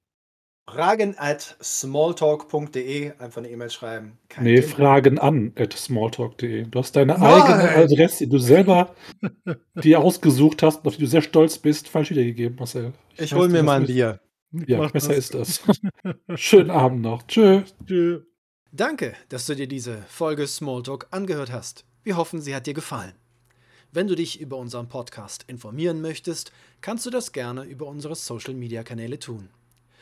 [0.72, 4.18] Fragen at smalltalk.de, einfach eine E-Mail schreiben.
[4.28, 4.74] Kein nee, Thema.
[4.74, 6.64] Fragen an at smalltalk.de.
[6.64, 7.22] Du hast deine Nein.
[7.22, 8.94] eigene Adresse, die du selber
[9.82, 12.92] dir ausgesucht hast, auf die du sehr stolz bist, falsch wiedergegeben, Marcel.
[13.14, 14.20] Ich, ich hol mir mal ein Bier.
[14.66, 15.32] Ja, besser das.
[15.32, 15.80] ist das.
[16.40, 17.22] Schönen Abend noch.
[17.24, 17.62] Tschö.
[17.86, 18.22] Tschö.
[18.72, 21.84] Danke, dass du dir diese Folge Smalltalk angehört hast.
[22.02, 23.14] Wir hoffen, sie hat dir gefallen.
[23.92, 29.18] Wenn du dich über unseren Podcast informieren möchtest, kannst du das gerne über unsere Social-Media-Kanäle
[29.18, 29.48] tun.